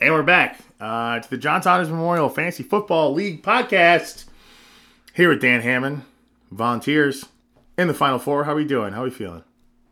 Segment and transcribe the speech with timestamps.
[0.00, 4.26] And we're back uh, to the John Saunders Memorial Fantasy Football League podcast.
[5.12, 6.02] Here with Dan Hammond,
[6.52, 7.26] volunteers
[7.76, 8.44] in the Final Four.
[8.44, 8.92] How are we doing?
[8.92, 9.42] How are we feeling?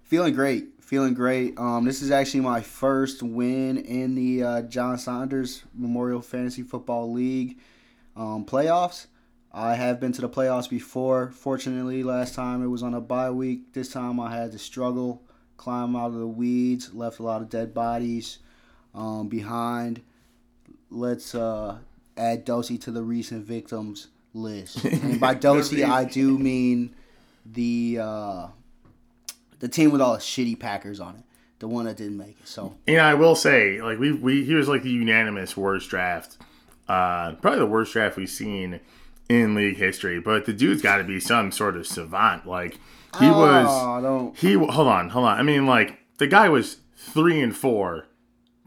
[0.04, 0.80] Feeling great.
[0.80, 1.58] Feeling great.
[1.58, 7.12] Um, this is actually my first win in the uh, John Saunders Memorial Fantasy Football
[7.12, 7.58] League
[8.14, 9.08] um, playoffs.
[9.52, 11.32] I have been to the playoffs before.
[11.32, 13.72] Fortunately, last time it was on a bye week.
[13.72, 15.24] This time I had to struggle,
[15.56, 18.38] climb out of the weeds, left a lot of dead bodies
[18.96, 20.00] um, behind.
[20.90, 21.78] Let's uh,
[22.16, 24.84] add Dosey to the recent victims list.
[24.84, 26.94] And by Dosey, I do mean
[27.44, 28.46] the uh,
[29.60, 31.22] the team with all the shitty Packers on it,
[31.58, 32.48] the one that didn't make it.
[32.48, 36.38] So and I will say, like we we he was like the unanimous worst draft,
[36.88, 38.80] uh, probably the worst draft we've seen
[39.28, 40.20] in league history.
[40.20, 42.46] But the dude's got to be some sort of savant.
[42.46, 42.74] Like
[43.18, 44.38] he Oh, was.
[44.38, 45.38] He hold on, hold on.
[45.38, 48.06] I mean, like the guy was three and four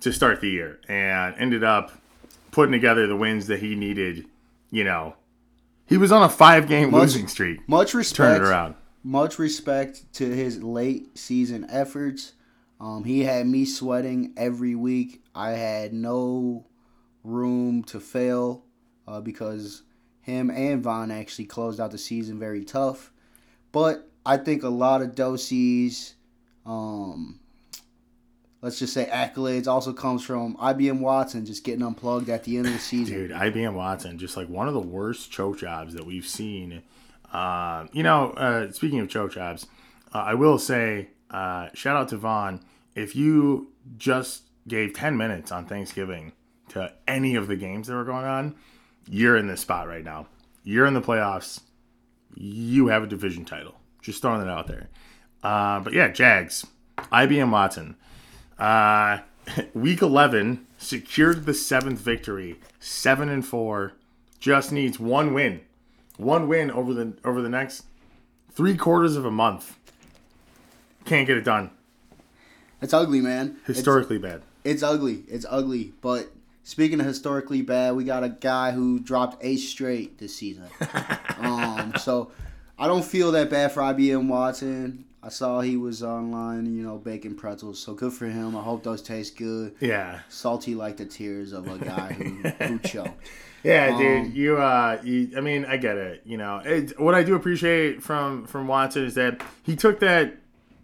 [0.02, 1.92] to start the year, and ended up
[2.52, 4.26] putting together the wins that he needed.
[4.72, 5.16] You know,
[5.88, 7.68] he was on a five game Much- losing streak.
[7.68, 8.42] Much Turn respect.
[8.42, 8.76] it around.
[9.04, 12.34] Much respect to his late season efforts.
[12.82, 15.22] Um, he had me sweating every week.
[15.36, 16.66] I had no
[17.24, 18.64] room to fail
[19.08, 19.84] uh, because
[20.22, 23.12] him and Vaughn actually closed out the season very tough.
[23.72, 26.16] But I think a lot of Dosey's,
[26.66, 27.40] um,
[28.62, 32.68] let's just say accolades, also comes from IBM Watson just getting unplugged at the end
[32.68, 33.16] of the season.
[33.16, 36.84] Dude, IBM Watson, just like one of the worst choke jobs that we've seen.
[37.32, 39.68] Uh, you know, uh, speaking of choke jobs,
[40.14, 42.62] uh, I will say, uh, shout out to Vaughn.
[42.96, 46.34] If you just gave 10 minutes on Thanksgiving
[46.70, 48.56] to any of the games that were going on,
[49.08, 50.28] you're in this spot right now.
[50.64, 51.62] You're in the playoffs.
[52.36, 53.76] You have a division title.
[54.02, 54.90] Just throwing that out there.
[55.42, 56.66] Uh, but yeah, Jags,
[56.98, 57.96] IBM Watson.
[58.60, 59.20] Uh,
[59.74, 63.94] week 11 secured the seventh victory, seven and four.
[64.40, 65.62] Just needs one win,
[66.18, 67.84] one win over the over the next
[68.52, 69.78] three quarters of a month.
[71.06, 71.72] Can't get it done.
[72.82, 73.58] It's ugly, man.
[73.64, 74.42] It's- Historically bad.
[74.64, 75.24] It's ugly.
[75.28, 75.94] It's ugly.
[76.02, 76.32] But
[76.64, 80.66] speaking of historically bad, we got a guy who dropped eight straight this season.
[81.40, 82.32] um, so
[82.78, 85.06] I don't feel that bad for IBM Watson.
[85.22, 87.80] I saw he was online, you know, baking pretzels.
[87.80, 88.56] So good for him.
[88.56, 89.76] I hope those taste good.
[89.82, 93.22] Yeah, Salty like the tears of a guy who, who choked.
[93.64, 94.34] yeah, Um, dude.
[94.34, 96.22] You, uh, you, I mean, I get it.
[96.26, 100.38] You know, it, what I do appreciate from from Watson is that he took that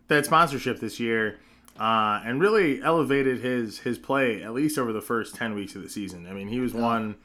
[0.10, 1.40] that sponsorship this year.
[1.78, 5.82] Uh, and really elevated his his play at least over the first ten weeks of
[5.84, 6.26] the season.
[6.26, 7.16] I mean, he was one,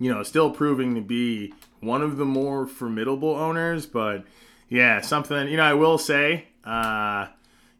[0.00, 3.86] you know, still proving to be one of the more formidable owners.
[3.86, 4.24] But
[4.68, 7.26] yeah, something you know, I will say, uh,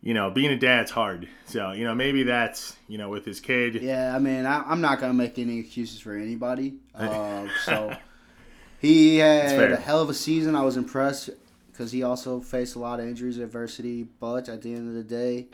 [0.02, 1.28] you know, being a dad's hard.
[1.46, 3.82] So you know, maybe that's you know with his kid.
[3.82, 6.76] Yeah, I mean, I, I'm not gonna make any excuses for anybody.
[6.94, 7.96] Uh, so
[8.78, 10.56] he had a hell of a season.
[10.56, 11.30] I was impressed
[11.70, 14.06] because he also faced a lot of injuries, adversity.
[14.20, 15.48] But at the end of the day,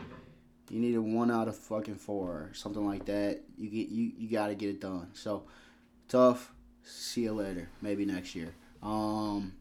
[0.70, 3.40] you needed one out of fucking four, or something like that.
[3.58, 5.08] You get you you got to get it done.
[5.14, 5.44] So
[6.08, 6.52] tough.
[6.84, 7.68] See you later.
[7.82, 8.54] Maybe next year.
[8.80, 9.54] Um,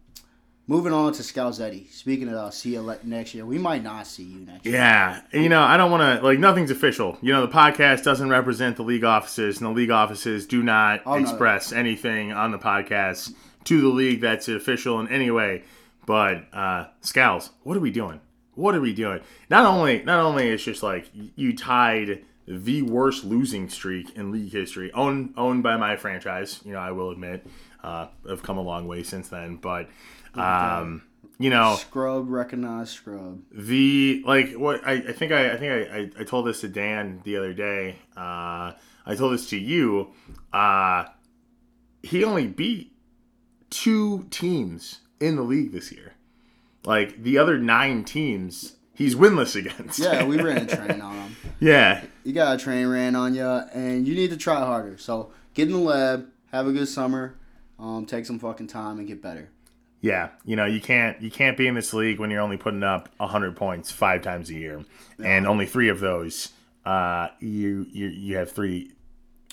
[0.68, 1.92] moving on to Scalzetti.
[1.92, 4.76] Speaking of uh, see you next year, we might not see you next year.
[4.76, 7.18] Yeah, you know, I don't want to like nothing's official.
[7.22, 11.02] You know, the podcast doesn't represent the league offices, and the league offices do not
[11.06, 11.22] Oh, no.
[11.22, 13.34] express anything on the podcast
[13.66, 15.64] to the league that's official in any way.
[16.06, 18.22] But uh Scals, what are we doing?
[18.54, 19.20] What are we doing?
[19.50, 24.52] Not only, not only it's just like you tied the worst losing streak in league
[24.52, 26.62] history, owned owned by my franchise.
[26.64, 27.46] You know, I will admit,
[27.84, 29.56] uh, I've come a long way since then.
[29.58, 29.90] But
[30.38, 31.04] um,
[31.38, 33.42] you know, Scrub, recognize scrub.
[33.52, 36.68] the like what I, I think I, I think I, I, I told this to
[36.68, 37.98] Dan the other day.
[38.16, 38.72] Uh,
[39.06, 40.12] I told this to you.
[40.54, 41.06] Uh,
[42.02, 42.94] he only beat
[43.70, 46.14] two teams in the league this year.
[46.86, 50.00] Like the other nine teams, he's winless against.
[50.00, 51.36] Yeah, we ran a train on him.
[51.60, 54.98] yeah, you got a train ran on you, and you need to try harder.
[54.98, 57.38] So get in the lab, have a good summer,
[57.80, 59.50] um, take some fucking time, and get better.
[60.02, 60.30] Yeah.
[60.44, 63.10] You know you can't you can't be in this league when you're only putting up
[63.20, 64.84] hundred points five times a year,
[65.24, 66.50] and only three of those,
[66.86, 68.92] uh, you you you have three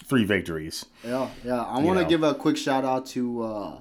[0.04, 0.84] three victories.
[1.04, 1.62] Yeah, yeah.
[1.62, 3.76] I want to give a quick shout out to uh,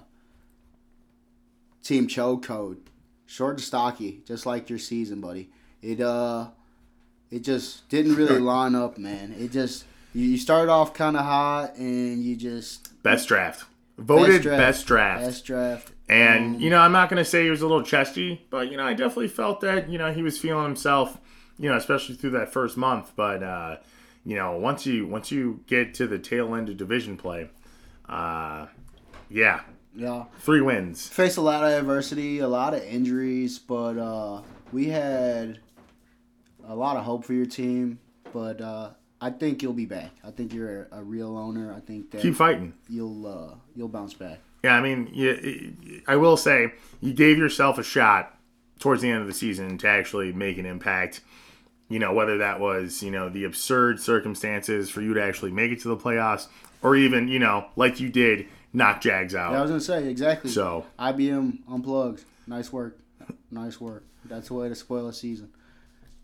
[1.83, 2.77] Team Cho Code,
[3.25, 5.49] short and stocky, just like your season, buddy.
[5.81, 6.47] It uh,
[7.29, 9.35] it just didn't really line up, man.
[9.37, 13.65] It just you, you started off kind of hot, and you just Best draft.
[13.97, 15.23] Voted best draft.
[15.23, 15.91] Best draft.
[16.11, 18.75] And, you know, I'm not going to say he was a little chesty, but, you
[18.77, 21.17] know, I definitely felt that, you know, he was feeling himself,
[21.57, 23.13] you know, especially through that first month.
[23.15, 23.77] But, uh,
[24.25, 27.49] you know, once you once you get to the tail end of division play,
[28.09, 28.67] uh,
[29.29, 29.61] yeah,
[29.95, 30.25] Yeah.
[30.39, 31.07] three wins.
[31.07, 34.41] Faced a lot of adversity, a lot of injuries, but uh,
[34.73, 35.59] we had
[36.67, 37.99] a lot of hope for your team.
[38.33, 38.89] But uh,
[39.21, 40.11] I think you'll be back.
[40.25, 41.73] I think you're a, a real owner.
[41.73, 42.73] I think that Keep fighting.
[42.89, 44.39] you'll uh, you'll bounce back.
[44.63, 48.37] Yeah, I mean, you, I will say you gave yourself a shot
[48.79, 51.21] towards the end of the season to actually make an impact.
[51.89, 55.71] You know, whether that was, you know, the absurd circumstances for you to actually make
[55.71, 56.47] it to the playoffs
[56.81, 59.51] or even, you know, like you did, knock Jags out.
[59.51, 60.51] Yeah, I was gonna say exactly.
[60.51, 62.23] So, IBM unplugged.
[62.47, 62.97] Nice work.
[63.51, 64.03] Nice work.
[64.25, 65.49] That's the way to spoil a season.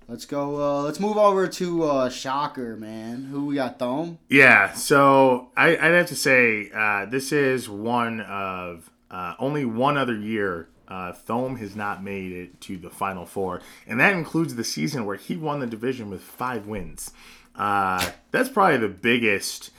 [0.09, 0.61] Let's go.
[0.61, 3.25] Uh, let's move over to uh, Shocker, man.
[3.25, 3.77] Who we got?
[3.77, 4.19] Thome.
[4.29, 9.97] yeah, so I, I'd have to say uh, this is one of uh, only one
[9.97, 14.55] other year uh, Thome has not made it to the Final Four, and that includes
[14.55, 17.11] the season where he won the division with five wins.
[17.53, 19.71] Uh, that's probably the biggest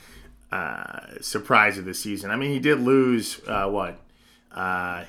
[1.21, 2.29] surprise of the season.
[2.29, 3.99] I mean, he did lose what?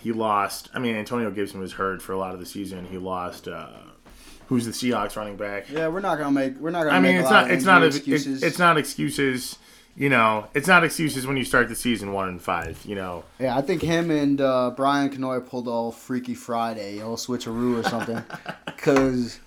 [0.00, 0.70] He lost.
[0.72, 2.86] I mean, Antonio Gibson was hurt for a lot of the season.
[2.86, 3.48] He lost.
[4.50, 5.70] Who's the Seahawks running back?
[5.70, 6.58] Yeah, we're not gonna make.
[6.58, 6.96] We're not gonna.
[6.96, 7.50] I mean, make it's a not.
[7.52, 7.82] It's not.
[7.84, 8.34] A, excuses.
[8.38, 9.60] it's, it's not excuses.
[9.94, 12.84] You know, it's not excuses when you start the season one and five.
[12.84, 17.16] You know, Yeah, I think him and uh, Brian Kanoy pulled all Freaky Friday, all
[17.16, 18.22] switcheroo or something.
[18.66, 19.38] Because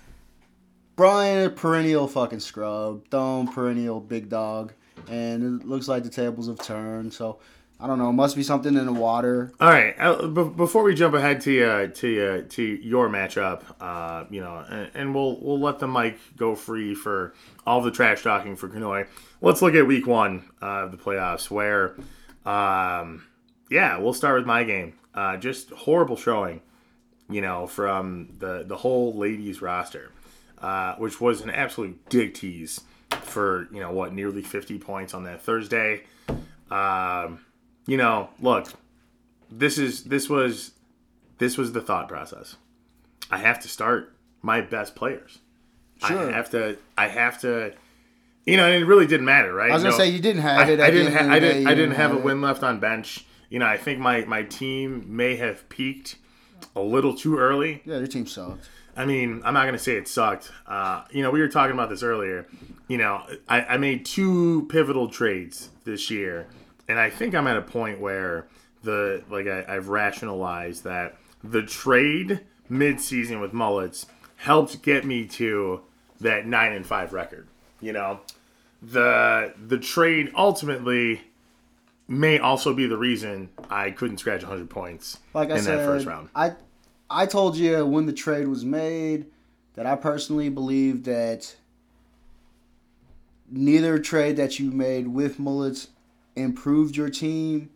[0.96, 3.06] Brian, a perennial fucking scrub.
[3.10, 4.72] Thome, perennial big dog.
[5.08, 7.12] And it looks like the tables have turned.
[7.12, 7.40] So,
[7.84, 8.10] I don't know.
[8.12, 9.52] Must be something in the water.
[9.60, 9.94] All right.
[9.98, 14.40] Uh, b- before we jump ahead to uh, to uh, to your matchup, uh, you
[14.40, 17.34] know, and, and we'll we'll let the mic go free for
[17.66, 19.06] all the trash talking for Kanoy.
[19.42, 21.94] Let's look at week one of the playoffs, where,
[22.46, 23.26] um,
[23.70, 24.94] yeah, we'll start with my game.
[25.14, 26.62] Uh, just horrible showing,
[27.28, 30.10] you know, from the the whole ladies roster,
[30.56, 35.24] uh, which was an absolute dig tease for you know what nearly fifty points on
[35.24, 36.04] that Thursday.
[36.70, 37.44] Um,
[37.86, 38.72] you know, look,
[39.50, 40.72] this is this was
[41.38, 42.56] this was the thought process.
[43.30, 45.38] I have to start my best players.
[46.06, 46.30] Sure.
[46.30, 46.76] I have to.
[46.98, 47.72] I have to.
[48.46, 49.70] You know, and it really didn't matter, right?
[49.70, 50.80] I was going to No- say, you didn't have I, it.
[50.80, 51.14] I didn't.
[51.14, 51.66] end Ha- I didn't.
[51.66, 53.24] I didn't have a win left on bench.
[53.48, 56.16] You know, I think my my team may have peaked
[56.76, 57.82] a little too early.
[57.84, 58.68] Yeah, your team sucked.
[58.96, 60.52] I mean, I'm not going to say it sucked.
[60.66, 62.46] Uh, you know, we were talking about this earlier.
[62.86, 66.46] You know, I, I made two pivotal trades this year,
[66.88, 68.46] and I think I'm at a point where
[68.82, 75.80] the like I, I've rationalized that the trade mid-season with Mullets helped get me to
[76.20, 77.46] that nine and five record.
[77.80, 78.20] You know,
[78.82, 81.22] the the trade ultimately
[82.06, 85.86] may also be the reason I couldn't scratch 100 points Like I in said, that
[85.86, 86.28] first round.
[86.34, 86.52] I
[87.08, 89.26] I told you when the trade was made
[89.74, 91.56] that I personally believe that
[93.50, 95.88] neither trade that you made with Mullets
[96.36, 97.70] improved your team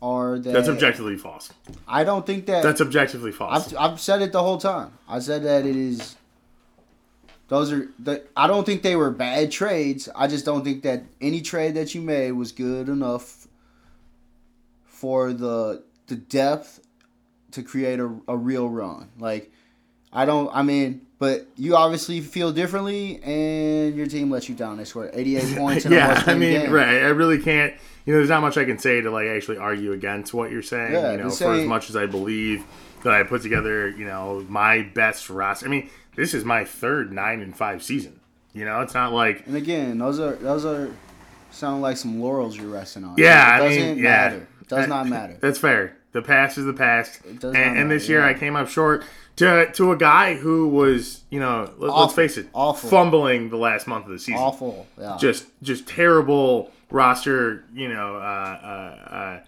[0.00, 1.52] or that That's objectively false.
[1.88, 3.72] I don't think that That's objectively false.
[3.72, 4.92] I've, I've said it the whole time.
[5.08, 6.16] I said that it is
[7.48, 10.08] those are the I don't think they were bad trades.
[10.14, 13.46] I just don't think that any trade that you made was good enough
[14.84, 16.80] for the the depth
[17.52, 19.08] to create a, a real run.
[19.18, 19.50] Like
[20.12, 24.76] I don't I mean, but you obviously feel differently and your team let you down.
[24.76, 26.72] They scored 88 points in yeah, I mean, game.
[26.72, 26.88] right.
[26.88, 27.74] I really can't.
[28.04, 30.62] You know, there's not much I can say to like actually argue against what you're
[30.62, 30.92] saying.
[30.92, 32.64] Yeah, you know, for as much as I believe
[33.02, 35.66] that I put together, you know, my best roster.
[35.66, 38.20] I mean, this is my third nine and five season.
[38.52, 40.90] You know, it's not like And again, those are those are
[41.50, 43.14] sound like some laurels you're resting on.
[43.18, 44.02] Yeah, it I doesn't mean, yeah.
[44.02, 44.48] matter.
[44.60, 45.38] It does not matter.
[45.40, 45.96] That's fair.
[46.12, 47.20] The past is the past.
[47.38, 48.28] does and, and this year yeah.
[48.28, 49.04] I came up short
[49.36, 52.88] to to a guy who was, you know, let, us face it, Awful.
[52.90, 54.40] fumbling the last month of the season.
[54.40, 54.86] Awful.
[54.98, 55.16] Yeah.
[55.18, 59.40] Just just terrible roster, you know, uh, uh,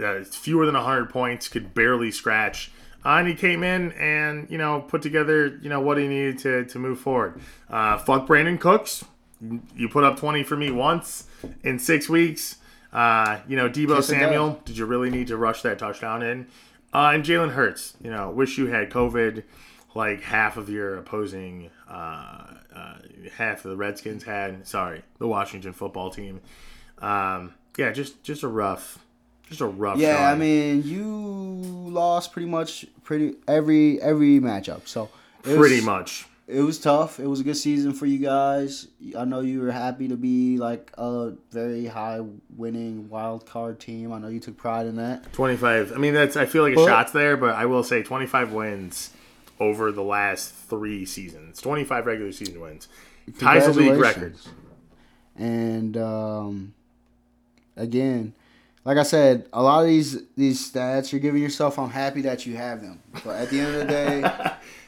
[0.00, 2.70] uh, uh, fewer than 100 points, could barely scratch.
[3.04, 6.38] Uh, and he came in and, you know, put together, you know, what he needed
[6.38, 7.40] to, to move forward.
[7.68, 9.04] Uh, fuck Brandin Cooks.
[9.76, 11.24] You put up 20 for me once
[11.64, 12.58] in six weeks.
[12.92, 16.46] Uh, you know, Deebo Kiss Samuel, did you really need to rush that touchdown in?
[16.92, 19.44] Uh, and Jalen Hurts, you know, wish you had COVID
[19.94, 22.94] like half of your opposing, uh, uh,
[23.36, 24.66] half of the Redskins had.
[24.66, 26.40] Sorry, the Washington football team.
[26.98, 28.98] Um, yeah, just just a rough,
[29.48, 29.98] just a rough.
[29.98, 34.86] yeah, I mean, you lost pretty much pretty every every matchup.
[34.86, 35.08] So
[35.42, 36.26] pretty was, much.
[36.48, 37.18] It was tough.
[37.20, 38.88] It was a good season for you guys.
[39.16, 42.20] I know you were happy to be like a very high
[42.56, 44.12] winning wild card team.
[44.12, 45.32] I know you took pride in that.
[45.32, 45.92] 25.
[45.92, 48.52] I mean, that's I feel like a But- shot's there, but I will say 25
[48.52, 49.10] wins
[49.60, 51.60] over the last three seasons.
[51.60, 52.88] 25 regular season wins.
[53.38, 54.34] Ties the league record.
[54.34, 54.48] Congratulations.
[55.36, 56.74] And um,
[57.76, 58.34] again,
[58.84, 62.46] like I said, a lot of these these stats you're giving yourself, I'm happy that
[62.46, 63.00] you have them.
[63.24, 64.22] But at the end of the day,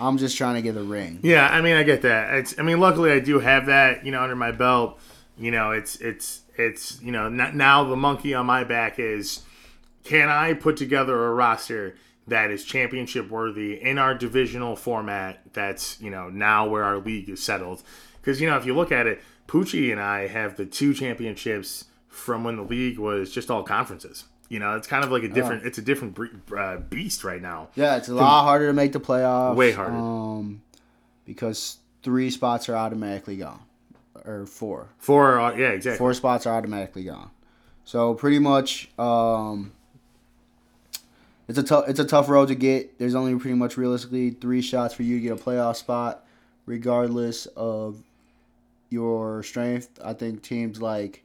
[0.00, 1.20] I'm just trying to get a ring.
[1.22, 2.34] Yeah, I mean, I get that.
[2.34, 4.98] It's, I mean, luckily I do have that, you know, under my belt.
[5.38, 9.42] You know, it's, it's, it's, you know, now the monkey on my back is,
[10.04, 15.40] can I put together a roster that is championship worthy in our divisional format?
[15.52, 17.82] That's, you know, now where our league is settled.
[18.20, 21.86] Because, you know, if you look at it, Poochie and I have the two championships
[22.08, 24.24] from when the league was just all conferences.
[24.50, 26.18] You know, it's kind of like a different, it's a different
[26.54, 27.68] uh, beast right now.
[27.76, 29.54] Yeah, it's a lot harder to make the playoffs.
[29.54, 29.94] Way harder.
[29.94, 30.60] Um,
[31.24, 33.60] because three spots are automatically gone,
[34.24, 34.88] or four.
[34.98, 35.98] For, uh, yeah, exactly.
[35.98, 37.30] Four spots are automatically gone.
[37.84, 39.72] So pretty much, um,
[41.46, 42.98] it's a tough it's a tough road to get.
[42.98, 46.24] There's only pretty much realistically three shots for you to get a playoff spot,
[46.66, 48.02] regardless of
[48.88, 50.00] your strength.
[50.04, 51.24] I think teams like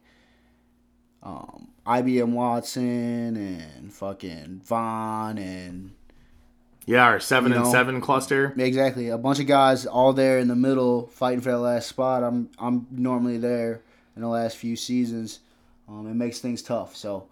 [1.26, 5.90] um, IBM Watson and fucking Vaughn and
[6.86, 8.54] Yeah, our seven You and know, seven cluster.
[8.56, 12.22] exactly a bunch of guys all there in the middle fighting for that last spot.
[12.22, 13.82] I'm I'm normally there
[14.14, 15.40] in the last few seasons.
[15.88, 16.96] Um, it makes things tough.
[16.96, 17.28] So,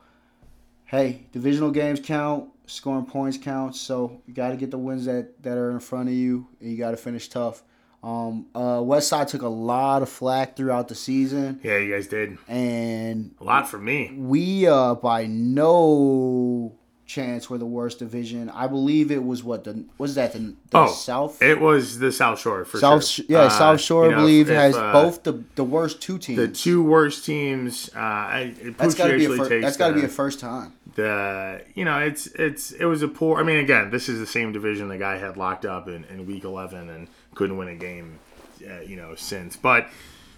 [0.87, 3.81] hey, divisional games count, scoring points counts.
[3.81, 6.71] So you got to get the wins that that are in front of you, and
[6.71, 7.63] you got to finish tough.
[8.05, 12.07] Um, uh, West Side took a lot of flack throughout the season, Yeah, you guys
[12.07, 14.13] did and a lot for me.
[14.15, 16.75] we uh by no
[17.07, 18.49] chance were the worst division.
[18.51, 22.11] I believe it was what the was that the, the Oh, South It was the
[22.11, 23.25] South Shore for South sure.
[23.29, 26.19] Yeah Uh, South Shore I know, believe if, has uh, both the the worst two
[26.19, 26.39] teams.
[26.39, 27.91] the two worst teams.
[27.95, 30.73] Uh, I, that's got to be a fir- that's got to be a first time.
[30.95, 33.39] the you know it's it's it was a poor.
[33.39, 36.27] I mean, again, this is the same division the guy had locked up in, in
[36.27, 38.19] week eleven and couldn't win a game,
[38.69, 39.57] uh, you know, since.
[39.57, 39.89] But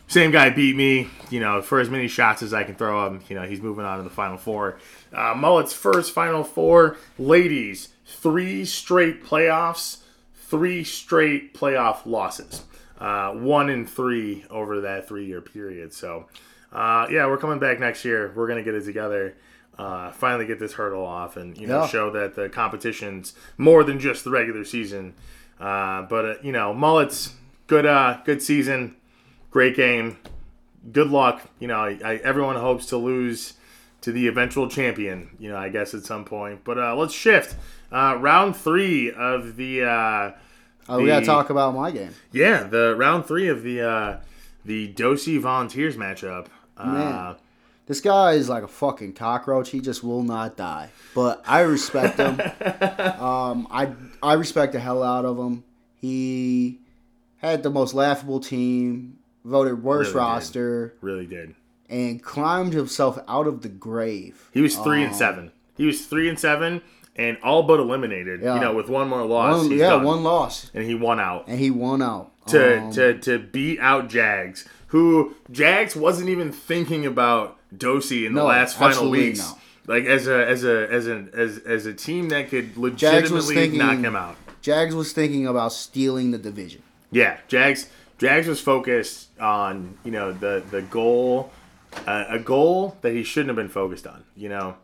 [0.09, 1.09] same guy beat me.
[1.31, 3.21] You know, for as many shots as I can throw him.
[3.29, 4.79] You know, he's moving on to the final four.
[5.13, 9.99] Uh, Mullet's first final four, ladies, three straight playoffs,
[10.35, 12.63] three straight playoff losses.
[12.99, 15.93] Uh, one and three over that three year period.
[15.93, 16.27] So,
[16.73, 18.33] uh, yeah, we're coming back next year.
[18.35, 19.35] We're gonna get it together.
[19.79, 21.87] Uh, finally get this hurdle off and you know Yeah.
[21.89, 25.13] show that the competition's more than just the regular season.
[25.61, 27.35] Uh, but uh, you know, Mullet's
[27.67, 27.87] good.
[27.87, 28.97] Uh, good season,
[29.51, 30.19] great game.
[30.93, 31.43] Good luck.
[31.59, 33.55] You know, I, I, everyone hopes to lose
[34.03, 35.31] to the eventual champion.
[35.39, 36.63] You know, I guess at some point.
[36.65, 37.57] But uh, let's shift.
[37.91, 40.33] Uh, round three of the uh,
[40.89, 42.15] Oh, we got to talk about my game.
[42.33, 44.19] yeah, the round three of the uh,
[44.65, 46.47] the Dosey Volunteers matchup.
[46.77, 47.37] Uh, Man.
[47.87, 49.71] This guy is like a fucking cockroach.
[49.71, 50.91] He just will not die.
[51.15, 52.41] But I respect him.
[53.21, 53.93] um, I
[54.27, 55.65] I respect the hell out of him.
[56.01, 56.79] He
[57.39, 60.19] had the most laughable team, voted worst Really did.
[60.19, 61.55] roster, really did.
[61.89, 64.49] and climbed himself out of the grave.
[64.53, 65.53] He was three and Um, seven.
[65.77, 66.83] He was three and seven,
[67.15, 68.41] and all but eliminated.
[68.43, 68.55] Yeah.
[68.55, 70.05] You know, with one more loss, One, he's yeah, done.
[70.05, 72.33] one loss, and he won out and he won out.
[72.49, 78.35] to Um, to to beat out Jags, who Jags wasn't even thinking about Dosey in
[78.35, 79.39] the No, last final weeks.
[79.41, 79.59] not.
[79.87, 83.79] Like as a as a as an as as a team that could legitimately thinking-
[83.79, 84.37] knock him out.
[84.63, 86.83] Jags was thinking about stealing the division.
[87.13, 87.89] Yeah, Jags.
[88.19, 91.53] Jags was focused on you know the the goal,
[92.07, 94.25] uh, a goal that he shouldn't have been focused on.
[94.37, 94.75] You know,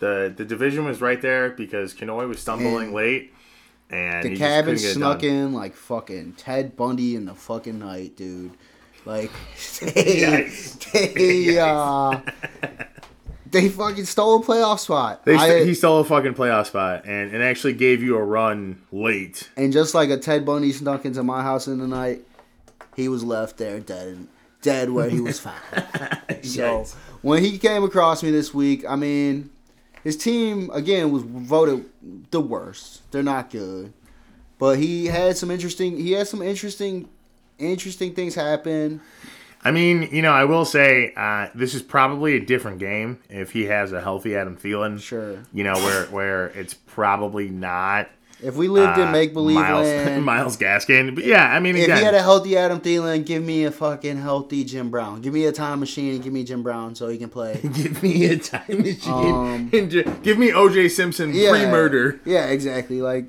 [0.00, 3.32] the the division was right there because Kanoy was stumbling And late,
[3.90, 7.78] and The cabin couldn't get it snuck in like fucking Ted Bundy in the fucking
[7.78, 8.52] night, dude.
[9.04, 9.30] Like
[9.80, 11.14] they, Yikes.
[11.14, 12.20] they uh
[13.50, 15.24] they fucking stole a playoff spot.
[15.24, 18.80] They, I- he stole a fucking playoff spot and, and actually gave you a run
[18.92, 19.48] late.
[19.56, 22.22] and just like a Ted Bundy snuck into my house in the night,
[22.96, 24.26] he was left there dead
[24.60, 25.60] dead where he was found.
[26.42, 26.84] so
[27.22, 29.50] when he came across me this week, I mean,
[30.02, 31.84] his team again was voted
[32.30, 33.08] the worst.
[33.12, 33.92] They're not good,
[34.58, 35.96] but he had some interesting.
[35.96, 37.08] He had some interesting,
[37.58, 39.00] interesting things happen.
[39.64, 43.52] I mean, you know, I will say uh, this is probably a different game if
[43.52, 45.00] he has a healthy Adam Thielen.
[45.00, 45.38] Sure.
[45.52, 48.08] You know, where where it's probably not
[48.40, 51.14] If we lived in uh, make believe Miles, land, Myles Gaskin.
[51.14, 53.72] But yeah, I mean, if again, he had a healthy Adam Thielen, give me a
[53.72, 55.20] fucking healthy Jim Brown.
[55.22, 57.58] Give me a time machine and give me Jim Brown so he can play.
[57.72, 59.12] Give me a time machine.
[59.12, 59.90] Um, and
[60.22, 62.20] give me OJ Simpson pre-murder.
[62.24, 63.02] Yeah, exactly.
[63.02, 63.26] Like,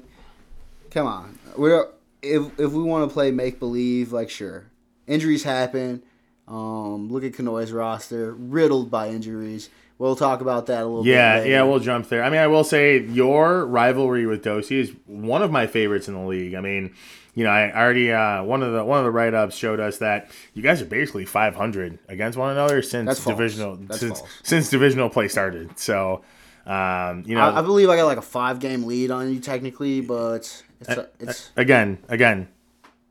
[0.91, 1.39] come on.
[1.57, 1.87] We're
[2.21, 4.65] if if we want to play make believe, like sure,
[5.07, 6.03] injuries happen.
[6.49, 9.69] Um, look at Kanoy's roster, riddled by injuries.
[9.99, 11.47] We'll talk about that a little Yeah, bit.
[11.49, 12.23] Yeah, yeah, we'll jump there.
[12.23, 16.13] I mean, I will say your rivalry with Dosey is one of my favorites in
[16.13, 16.55] the league.
[16.55, 16.93] I mean,
[17.35, 19.97] you know, I already uh, one of the one of the write ups showed us
[19.99, 25.27] that you guys are basically 500 against one another since divisional since since divisional play
[25.27, 25.77] started.
[25.77, 26.23] So,
[26.65, 29.39] um, you know, I, I believe I got like a five game lead on you
[29.41, 32.47] technically, but it's Uh, it's again, again,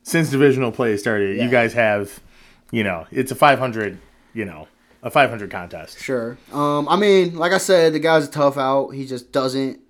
[0.02, 1.44] since divisional play started, Yeah.
[1.44, 2.18] you guys have,
[2.70, 3.98] you know, it's a 500,
[4.34, 4.68] you know,
[5.02, 6.00] a 500 contest.
[6.00, 6.38] Sure.
[6.52, 8.90] Um, I mean, like I said, the guy's a tough out.
[8.90, 9.80] He just doesn't.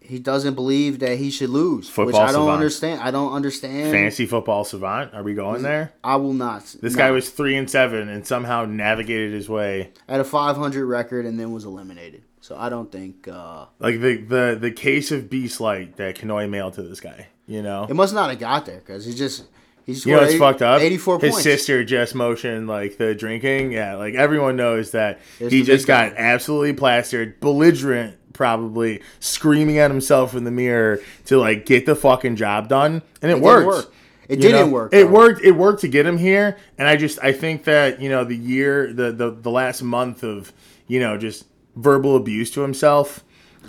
[0.00, 3.00] He doesn't believe that he should lose, which Football I don't understand.
[3.00, 3.90] I don't understand.
[3.90, 5.12] Fancy football savant.
[5.12, 5.94] Are we going there?
[6.04, 6.62] I will not.
[6.80, 6.98] This no.
[6.98, 9.90] guy was three and seven and somehow navigated his way.
[10.06, 12.22] at a 500 record and then was eliminated.
[12.40, 16.48] So I don't think uh, Like the the the case of beast light that Kanoy
[16.48, 17.26] mailed to this guy.
[17.48, 19.46] You know, it must not have got there because he just
[19.86, 20.80] he you know scored it's 80 fucked up.
[20.82, 21.42] 84 His points.
[21.44, 23.72] sister just motioned like the drinking.
[23.72, 26.20] Yeah, like everyone knows that he just got guy.
[26.20, 32.36] absolutely plastered, belligerent, probably screaming at himself in the mirror to like get the fucking
[32.36, 33.66] job done, and it, didn't worked.
[33.66, 33.92] work.
[34.28, 34.72] It You didn't know?
[34.72, 35.10] work, It though.
[35.12, 35.44] worked.
[35.44, 38.36] It worked to get him here, and I just I think that you know the
[38.36, 40.52] year the the, the last month of
[40.88, 41.44] you know just
[41.76, 43.22] verbal abuse to himself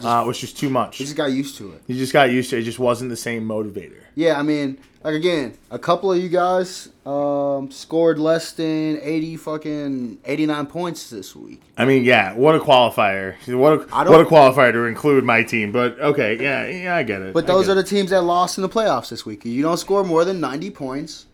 [0.03, 0.97] uh, was just too much.
[0.97, 1.83] He just got used to it.
[1.85, 2.61] He just got used to it.
[2.61, 4.01] It just wasn't the same motivator.
[4.15, 9.37] Yeah, I mean, like again, a couple of you guys um, scored less than 80
[9.37, 11.61] fucking 89 points this week.
[11.77, 13.35] I mean, yeah, what a qualifier.
[13.57, 15.71] What a, I don't- what a qualifier to include my team.
[15.71, 17.33] But okay, yeah, yeah, I get it.
[17.33, 19.45] But those are the teams that lost in the playoffs this week.
[19.45, 21.27] You don't score more than 90 points,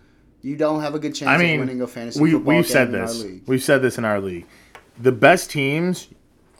[0.43, 2.71] you don't have a good chance I of winning a fantasy we, football we've game
[2.71, 3.23] said in our this.
[3.23, 3.41] league.
[3.47, 4.45] We've said this in our league.
[4.99, 6.09] The best teams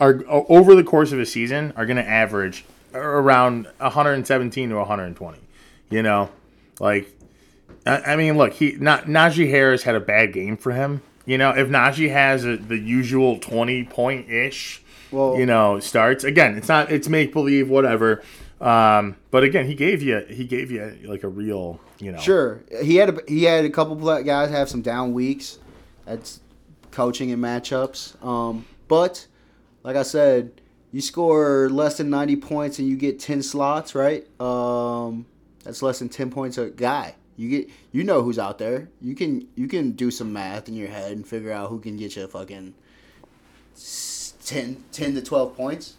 [0.00, 5.38] are over the course of a season are going to average around 117 to 120.
[5.90, 6.30] You know,
[6.80, 7.08] like
[7.86, 11.02] I, I mean, look, he not Najee Harris had a bad game for him.
[11.26, 16.24] You know, if Najee has a, the usual 20 point ish, Well- you know, starts
[16.24, 18.22] again, it's not it's make believe whatever.
[18.60, 22.62] Um, but again, he gave you he gave you like a real, you know, Sure,
[22.82, 25.58] he had a, he had a couple guys have some down weeks.
[26.06, 26.40] That's
[26.90, 28.22] coaching and matchups.
[28.24, 29.26] Um, but
[29.82, 30.60] like I said,
[30.92, 34.24] you score less than ninety points and you get ten slots, right?
[34.40, 35.26] Um,
[35.64, 37.14] that's less than ten points a guy.
[37.36, 38.88] You get you know who's out there.
[39.00, 41.96] You can you can do some math in your head and figure out who can
[41.96, 42.74] get you fucking
[43.74, 45.94] s- 10, 10 to twelve points.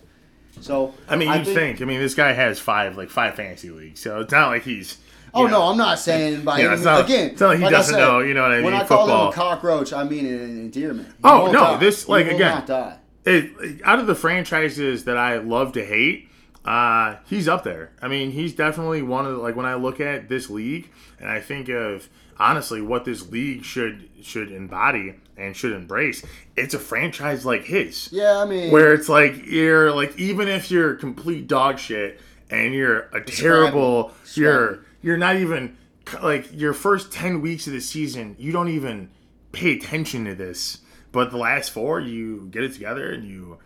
[0.62, 4.00] So I mean, you think, I mean, this guy has five like five fantasy leagues,
[4.00, 4.98] so it's not like he's.
[5.34, 7.60] Oh know, no, I'm not saying by Yeah, any it's not- Again, it's not like
[7.60, 9.24] he I doesn't said, know, you know what I When mean, I call football.
[9.26, 11.10] him a cockroach, I mean an endearment.
[11.26, 11.78] Oh, he Oh, no, die.
[11.78, 12.98] this- like, again, not die.
[13.26, 16.30] it, out of the franchises that I love to hate,
[16.66, 17.92] uh, he's up there.
[18.02, 21.30] I mean, he's definitely one of the, like when I look at this league and
[21.30, 26.26] I think of honestly what this league should should embody and should embrace.
[26.56, 28.10] It's a franchise like his.
[28.12, 32.74] Yeah, I mean, where it's like you're like even if you're complete dog shit and
[32.74, 34.42] you're a terrible Scrappy.
[34.42, 35.78] you're you're not even
[36.22, 39.10] like your first 10 weeks of the season you don't even
[39.52, 40.80] pay attention to this
[41.12, 43.58] but the last four you get it together and you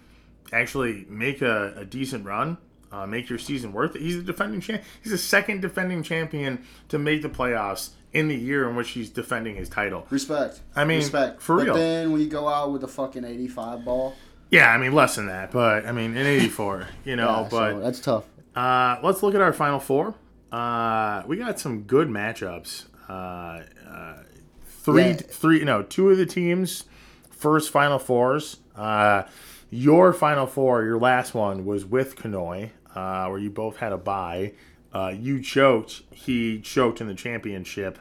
[0.53, 2.57] actually make a, a decent run
[2.91, 6.63] uh, make your season worth it he's a defending champ he's a second defending champion
[6.87, 10.61] to make the playoffs in the year in which he's defending his title respect.
[10.75, 11.41] I mean, respect.
[11.41, 11.73] for but real.
[11.75, 14.15] then we go out with a fucking 85 ball,
[14.49, 17.71] yeah i mean less than that but i mean in 84 you know yeah, but
[17.73, 18.25] so that's tough.
[18.55, 20.15] Uh, let's look at our final four.
[20.51, 22.85] Uh, we got some good matchups.
[23.07, 24.17] Uh, uh,
[24.65, 25.13] three, Yeah.
[25.13, 26.83] three, no, two of the teams
[27.29, 28.57] first final fours.
[28.75, 29.23] Uh,
[29.69, 33.97] your final four, your last one was with Kanoy, uh, where you both had a
[33.97, 34.53] bye.
[34.93, 36.01] Uh, you choked.
[36.11, 37.99] He choked in the championship.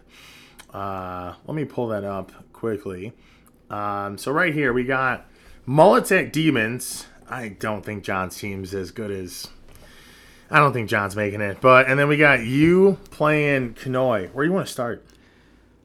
[0.72, 3.12] Uh, let me pull that up quickly.
[3.70, 5.26] Um, so right here we got
[5.66, 7.06] Mullets at Demons.
[7.28, 9.48] I don't think John's team's as good as
[10.50, 11.60] I don't think John's making it.
[11.60, 14.32] But and then we got you playing Kanoy.
[14.32, 15.04] Where do you want to start?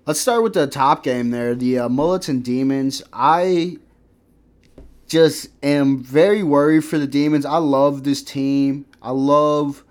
[0.06, 3.02] Let's start with the top game there, the uh, Mullets and Demons.
[3.13, 3.78] I
[5.08, 7.46] just am very worried for the Demons.
[7.46, 8.86] I love this team.
[9.04, 9.84] I love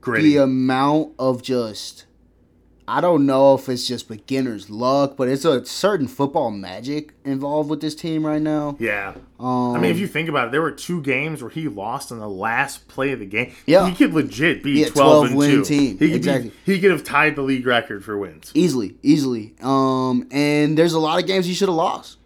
[0.00, 0.34] Gritty.
[0.34, 2.06] the amount of just
[2.88, 7.70] I don't know if it's just beginner's luck, but it's a certain football magic involved
[7.70, 8.76] with this team right now.
[8.80, 9.14] yeah.
[9.38, 12.10] Um, I mean, if you think about it, there were two games where he lost
[12.10, 13.52] on the last play of the game.
[13.66, 13.88] Yeah.
[13.88, 15.64] He could legit be Yeah, 12, 12 and win 2.
[15.64, 15.98] team.
[15.98, 16.52] He could Exactly.
[16.66, 18.50] Be, he could have tied the league record for wins.
[18.52, 19.54] easily, easily.
[19.62, 22.18] Um, and there's a lot of games he should have lost.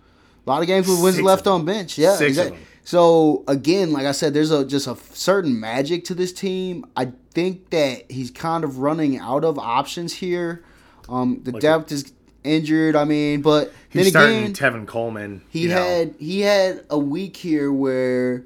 [0.47, 1.99] A lot of games with wins Six left on bench.
[1.99, 2.59] Yeah, Six of them.
[2.87, 6.87] So again, like I said, there's a just a certain magic to this team.
[6.97, 10.63] I think that he's kind of running out of options here.
[11.09, 12.13] Um, the Like depth is
[12.45, 12.95] injured.
[12.95, 15.43] I mean, but He's then again, Tevin Coleman.
[15.49, 15.75] he you know.
[15.75, 18.45] had he had a week here where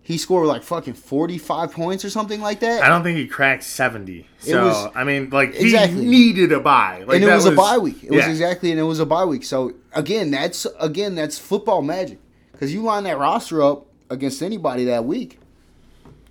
[0.00, 2.82] he scored like fucking forty five points or something like that.
[2.82, 4.26] I don't think he cracked seventy.
[4.38, 6.04] So was- I mean, like Exactly.
[6.04, 7.04] he needed a buy.
[7.06, 8.04] like, and it that was, a bye week.
[8.04, 9.44] It was exactly, and it was a bye week.
[9.44, 12.18] So again, that's again that's football magic.
[12.60, 15.38] Because you line that roster up against anybody that week,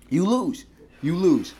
[0.08, 0.64] you lose,
[1.02, 1.54] you lose.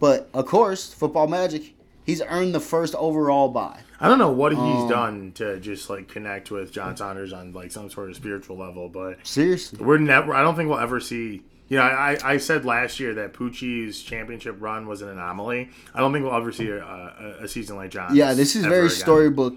[0.00, 1.74] But of course, football magic.
[2.04, 3.78] He's earned the first overall bye.
[4.00, 7.52] I don't know what he's Um, done to just like connect with John Saunders on
[7.52, 10.34] like some sort of spiritual level, but Seriously, we're never.
[10.34, 11.42] I don't think we'll ever see.
[11.68, 15.70] You know, I, I said last year that Pucci's championship run was an anomaly.
[15.94, 18.16] I don't think we'll ever see a, a, a season like John's.
[18.16, 18.98] yeah, this is very again.
[18.98, 19.54] storybook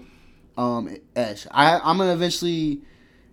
[0.56, 1.48] um esh.
[1.50, 2.82] I I'm gonna eventually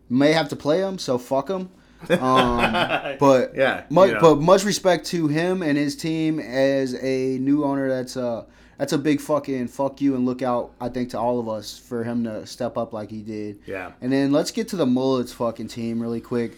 [0.10, 1.70] may have to play him, so fuck him.
[2.10, 2.18] Um,
[3.20, 4.20] but Yeah, much, know.
[4.22, 7.90] but much respect to him and his team as a new owner.
[7.90, 8.46] That's a
[8.78, 10.72] that's a big fucking fuck you and look out.
[10.80, 13.60] I think to all of us for him to step up like he did.
[13.66, 13.92] Yeah.
[14.02, 16.58] And then let's get to the Mullets fucking team really quick.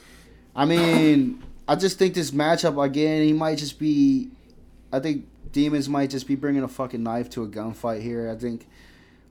[0.55, 3.23] I mean, I just think this matchup again.
[3.23, 4.29] He might just be.
[4.93, 8.29] I think Demons might just be bringing a fucking knife to a gunfight here.
[8.29, 8.67] I think.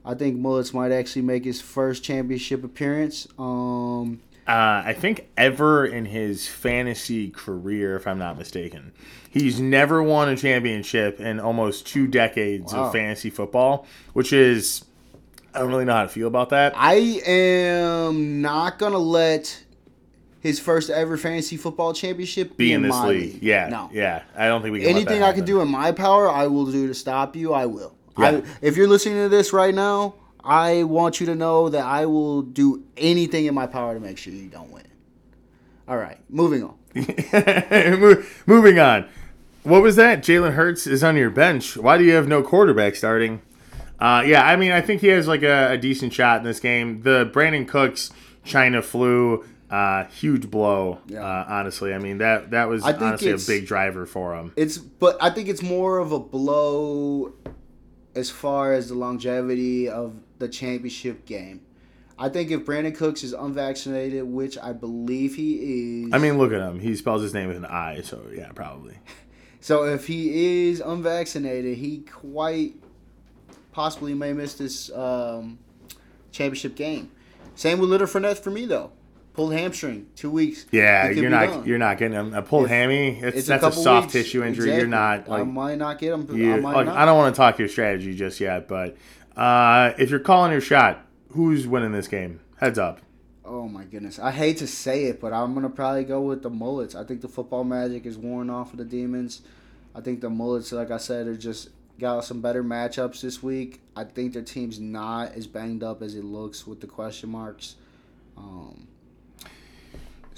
[0.03, 3.27] I think Mullets might actually make his first championship appearance.
[3.37, 8.91] Um, Uh, I think ever in his fantasy career, if I'm not mistaken,
[9.29, 12.85] he's never won a championship in almost two decades Wow.
[12.85, 14.83] of fantasy football, which is
[15.53, 16.73] I don't really know how to feel about that.
[16.75, 19.63] I am not gonna let
[20.39, 23.89] his first ever fantasy football championship be, Be in this my league, yeah, No.
[23.93, 24.23] yeah.
[24.35, 24.89] I don't think we can.
[24.89, 27.53] Anything I can do in my power, I will do to stop you.
[27.53, 27.93] I will.
[28.21, 28.29] Yeah.
[28.37, 32.05] I, if you're listening to this right now, I want you to know that I
[32.05, 34.83] will do anything in my power to make sure you don't win.
[35.87, 36.75] All right, moving on.
[37.99, 39.07] Mo- Moving on.
[39.63, 40.21] What was that?
[40.23, 41.77] Jalen Hurts is on your bench.
[41.77, 43.41] Why do you have no quarterback starting?
[43.99, 46.59] Uh, yeah, I mean, I think he has like a, a decent shot in this
[46.59, 47.03] game.
[47.03, 48.11] The Brandin Cooks
[48.43, 50.99] China flu, uh, huge blow.
[51.05, 51.23] Yeah.
[51.23, 54.51] Uh, honestly, I mean that that was honestly a big driver for him.
[54.55, 57.33] It's but I think it's more of a blow
[58.15, 61.61] as far as the longevity of the championship game.
[62.17, 66.53] I think if Brandin Cooks is unvaccinated, which I believe he is, I mean, look
[66.53, 66.79] at him.
[66.79, 68.97] He spells his name with an I, so yeah, probably.
[69.59, 72.75] so if he is unvaccinated, he quite
[73.71, 75.57] possibly may miss this um,
[76.31, 77.11] championship game.
[77.55, 78.91] Same with Little Fournette for me though.
[79.33, 80.65] Pulled hamstring, two weeks.
[80.71, 81.65] Yeah, you're not done.
[81.65, 83.17] you're not getting him a pulled If- hammy.
[83.19, 84.13] It's, It's that's a, couple soft weeks.
[84.13, 84.75] tissue injury.
[84.75, 86.27] You're not like I might not get him.
[86.29, 86.57] I you.
[86.57, 86.97] might Look, not.
[86.97, 88.97] I don't want to talk your strategy just yet, but
[89.37, 92.41] uh, if you're calling your shot, who's winning this game?
[92.57, 92.99] Heads up.
[93.45, 94.19] Oh my goodness.
[94.19, 96.93] I hate to say it, but I'm gonna probably go with the mullets.
[96.93, 99.41] I think the football magic is worn off of the demons.
[99.95, 103.81] I think the mullets, like I said, are just got some better matchups this week.
[103.95, 107.75] I think their team's not as banged up as it looks with the question marks.
[108.37, 108.87] Um,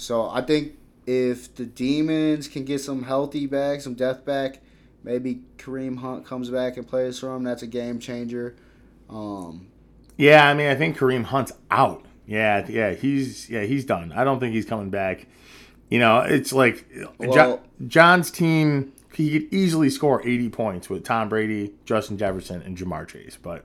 [0.04, 0.74] so I think
[1.06, 4.60] if the demons can get some healthy back, some depth back,
[5.02, 7.42] maybe Kareem Hunt comes back and plays for them.
[7.42, 8.54] That's a game changer.
[9.08, 9.68] Um,
[10.16, 12.04] Yeah, I mean, I think Kareem Hunt's out.
[12.26, 14.12] Yeah, yeah, he's yeah he's done.
[14.12, 15.26] I don't think he's coming back.
[15.90, 16.86] You know, it's like
[17.20, 18.92] Jo- John's team.
[19.12, 23.38] He could easily score 80 points with Tom Brady, Justin Jefferson, and Ja'Marr Chase.
[23.40, 23.64] But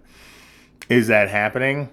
[0.90, 1.90] is that happening?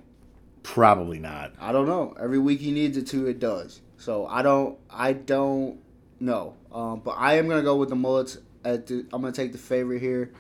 [0.63, 1.55] Probably not.
[1.61, 2.15] I don't know.
[2.21, 3.81] Every week he needs it to, it does.
[4.07, 5.81] So I don't, I don't
[6.21, 6.55] know.
[6.73, 8.39] Um, but I am gonna go with the mullets.
[8.65, 10.31] At the, I'm gonna take the favorite here.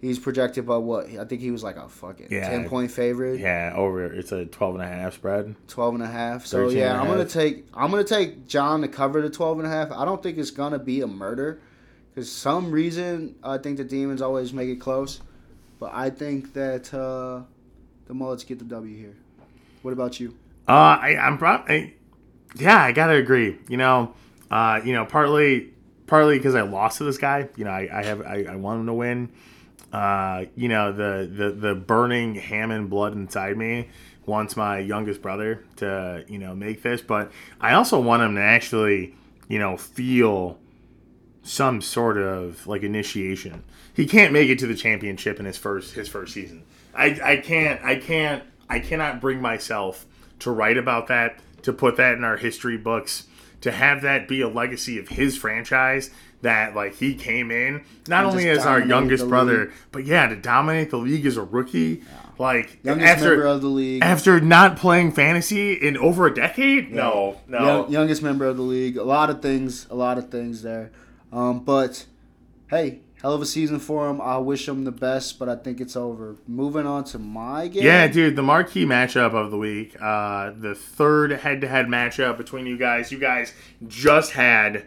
[0.00, 1.06] He's projected by what?
[1.06, 2.50] I think he was like a fucking Yeah.
[2.50, 4.04] ten point favorite, Yeah, over.
[4.04, 5.54] It's a 12 and a half spread.
[5.68, 6.44] 12 and a half.
[6.46, 9.70] So yeah, I'm gonna take, I'm gonna take John to cover the 12 and a
[9.70, 9.92] half.
[9.92, 11.60] I don't think it's gonna be a murder,
[12.12, 15.20] because some reason I think the demons always make it close.
[15.78, 17.42] But I think that uh,
[18.06, 19.14] the mullets get the W here.
[19.82, 20.34] What about you?
[20.66, 21.94] Uh, I, I'm probably,
[22.56, 23.58] yeah, I gotta agree.
[23.68, 24.14] You know,
[24.50, 25.70] uh, you know, partly,
[26.06, 27.48] partly because I lost to this guy.
[27.56, 29.30] You know, I, I have, I, I want him to win.
[29.92, 33.88] Uh, you know, the, the the burning Hammond blood inside me
[34.26, 38.42] wants my youngest brother to, you know, make this, but I also want him to
[38.42, 39.14] actually,
[39.48, 40.58] you know, feel
[41.42, 43.64] some sort of like initiation.
[43.94, 46.62] He can't make it to the championship in his first his first season.
[46.94, 50.04] I, I can't I can't I cannot bring myself
[50.40, 53.26] to write about that, to put that in our history books,
[53.60, 58.24] to have that be a legacy of his franchise that like he came in not
[58.24, 59.72] And only as our youngest brother, league.
[59.90, 62.02] but yeah, to dominate the league as a rookie.
[62.38, 64.00] Like Youngest after member of the league.
[64.04, 66.92] after not playing fantasy in over a decade?
[66.92, 67.58] No, no.
[67.58, 68.96] Young, youngest member of the league.
[68.96, 70.92] A lot of things, a lot of things there.
[71.32, 72.06] Um, but
[72.70, 74.20] hey, hell of a season for him.
[74.20, 76.36] I wish him the best, but I think it's over.
[76.46, 77.84] Moving on to my game.
[77.84, 82.78] Yeah, dude, the marquee matchup of the week, uh, the third head-to-head matchup between you
[82.78, 83.10] guys.
[83.12, 83.52] You guys
[83.86, 84.86] just had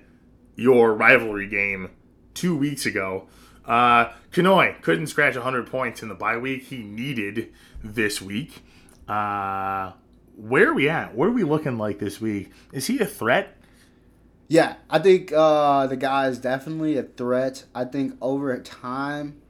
[0.56, 1.89] your rivalry game
[2.34, 3.28] two weeks ago.
[3.65, 6.63] Uh, Kanoy couldn't scratch 100 points in the bye week.
[6.63, 7.52] He needed
[7.84, 8.63] this week.
[9.08, 9.91] Uh,
[10.36, 11.13] where are we at?
[11.13, 12.52] What are we looking like this week?
[12.72, 13.58] Is he a threat?
[14.52, 17.64] Yeah, I think uh, the guy is definitely a threat.
[17.74, 19.42] I think over time,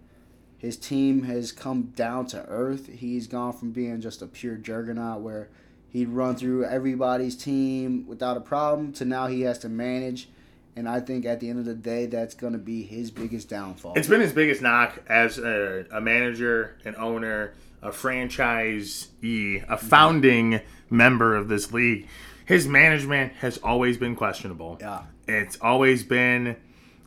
[0.60, 2.86] his team has come down to earth.
[2.86, 5.50] He's gone from being just a pure juggernaut where
[5.90, 10.30] he'd run through everybody's team without a problem to now he has to manage.
[10.76, 13.50] And I think at the end of the day, that's going to be his biggest
[13.50, 13.94] downfall.
[13.96, 20.62] It's been his biggest knock as a, a manager, an owner, a franchisee, a founding
[20.92, 22.08] member of this league.
[22.46, 24.78] His management has always been questionable.
[24.82, 25.04] Yeah.
[25.28, 26.58] It's always been,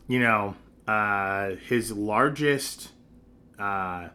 [0.07, 0.55] you know,
[0.87, 2.91] uh, his largest,
[3.59, 4.09] uh,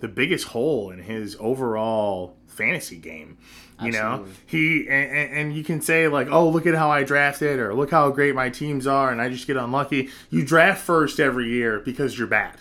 [0.00, 3.38] the biggest hole in his overall fantasy game.
[3.80, 7.04] You know, he and, and- and you can say like, "Oh, look at how I
[7.04, 10.08] drafted," or "Look how great my teams are," and I just get unlucky.
[10.30, 12.56] You draft first every year because you're bad.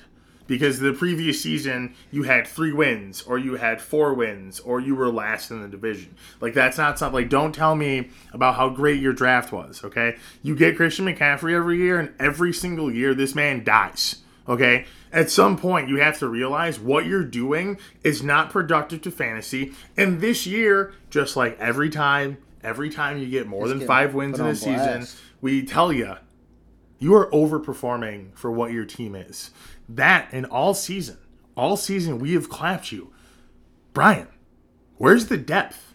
[0.48, 4.96] Because the previous season you had three wins, or you had four wins, or you
[4.96, 6.16] were last in the division.
[6.40, 7.14] Like that's not something.
[7.14, 9.84] Like don't tell me about how great your draft was.
[9.84, 14.18] Okay, you get Christian McCaffrey every year, and every single year this man dies.
[14.48, 19.12] Okay, at some point you have to realize what you're doing is not productive to
[19.12, 19.74] fantasy.
[19.98, 24.14] And this year, just like every time, every time you get more He's than five
[24.14, 25.06] wins in a on season,
[25.42, 26.16] we tell you
[27.00, 29.52] you are overperforming for what your team is.
[29.90, 31.18] That and all season,
[31.56, 33.14] all season we have clapped you.
[33.94, 34.28] Brian,
[34.98, 35.94] where's the depth?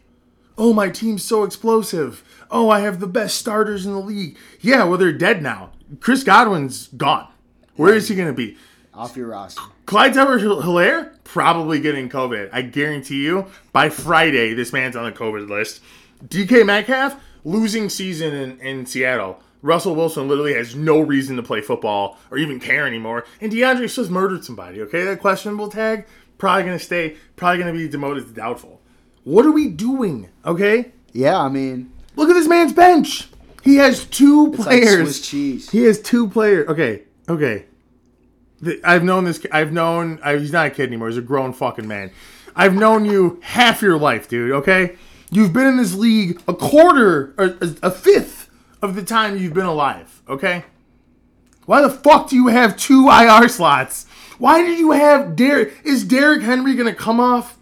[0.59, 2.23] Oh, my team's so explosive.
[2.51, 4.37] Oh, I have the best starters in the league.
[4.61, 5.73] Yeah, well, they're dead now.
[6.01, 7.29] Chris Godwin's gone.
[7.77, 8.57] Where is he going to be?
[8.95, 9.63] Off your roster.
[9.87, 12.51] Clyde Edwards Helaire probably getting COVID.
[12.53, 15.81] I guarantee you, by Friday, this man's on the COVID list.
[16.27, 19.41] DK Metcalf losing season in, in Seattle.
[19.63, 23.25] Russell Wilson literally has no reason to play football or even care anymore.
[23.41, 24.83] And D'Andre Swift murdered somebody.
[24.83, 26.05] Okay, that questionable tag
[26.43, 27.17] probably gonna stay.
[27.37, 28.81] Probably gonna be demoted to doubtful.
[29.23, 30.29] What are we doing?
[30.45, 33.29] Okay, Yeah, I mean, look at this man's bench.
[33.63, 35.03] He has two it's like players.
[35.03, 35.71] Swiss cheese.
[35.71, 36.69] He has two players.
[36.69, 37.67] Okay, okay.
[38.83, 39.45] I've known this.
[39.53, 40.19] I've known.
[40.25, 41.09] I, he's not a kid anymore.
[41.09, 42.11] He's a grown fucking man.
[42.57, 44.51] I've known you half your life, dude.
[44.51, 44.97] Okay,
[45.31, 48.51] you've been in this league a quarter or a, a fifth
[48.83, 50.23] of the time you've been alive.
[50.29, 50.65] Okay.
[51.67, 54.07] Why the fuck do you have two IR slots?
[54.39, 55.75] Why did you have Derrick?
[55.85, 57.57] Is Derrick Henry gonna come off?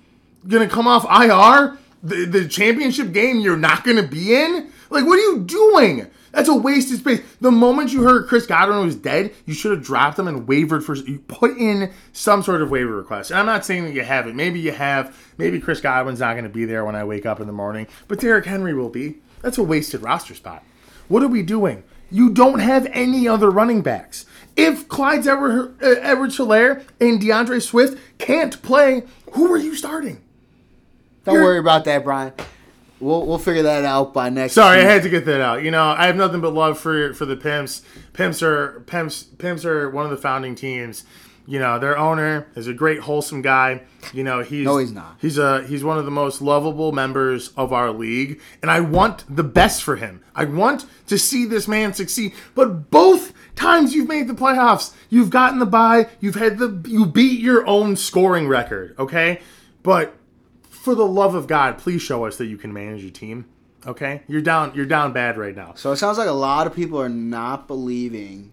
[0.48, 1.78] Gonna come off IR?
[2.02, 4.72] The, the championship game you're not gonna be in?
[4.88, 6.10] Like, what are you doing?
[6.32, 7.20] That's a wasted space.
[7.40, 10.84] The moment you heard Chris Godwin was dead, you should have dropped him and wavered
[10.84, 10.94] for.
[10.94, 13.30] You put in some sort of waiver request.
[13.30, 14.36] And I'm not saying that you haven't.
[14.36, 15.16] Maybe you have.
[15.38, 17.88] Maybe Chris Godwin's not going to be there when I wake up in the morning,
[18.06, 19.16] but Derrick Henry will be.
[19.42, 20.62] That's a wasted roster spot.
[21.10, 21.82] What are we doing?
[22.08, 24.26] You don't have any other running backs.
[24.56, 30.20] If Clyde's ever uh, Edwards Helaire and D'Andre Swift can't play, who are you starting?
[31.24, 32.32] Don't You're- worry about that, Brian.
[33.00, 34.52] We'll we'll figure that out by next.
[34.52, 35.62] Sorry, I had to get that out.
[35.64, 37.80] You know, I have nothing but love for for the pimps.
[38.12, 39.22] Pimps are pimps.
[39.22, 41.04] Pimps are one of the founding teams.
[41.50, 43.82] You know, their owner is a great, wholesome guy.
[44.12, 45.16] You know, he's No, he's not.
[45.20, 49.24] He's a he's one of the most lovable members of our league, and I want
[49.28, 50.22] the best for him.
[50.32, 52.34] I want to see this man succeed.
[52.54, 56.06] But both times you've made the playoffs, you've gotten the bye.
[56.20, 58.94] You've had the you beat your own scoring record.
[58.96, 59.40] Okay,
[59.82, 60.14] but
[60.68, 63.46] for the love of God, please show us that you can manage your team.
[63.88, 64.70] Okay, you're down.
[64.76, 65.74] You're down bad right now.
[65.74, 68.52] So it sounds like a lot of people are not believing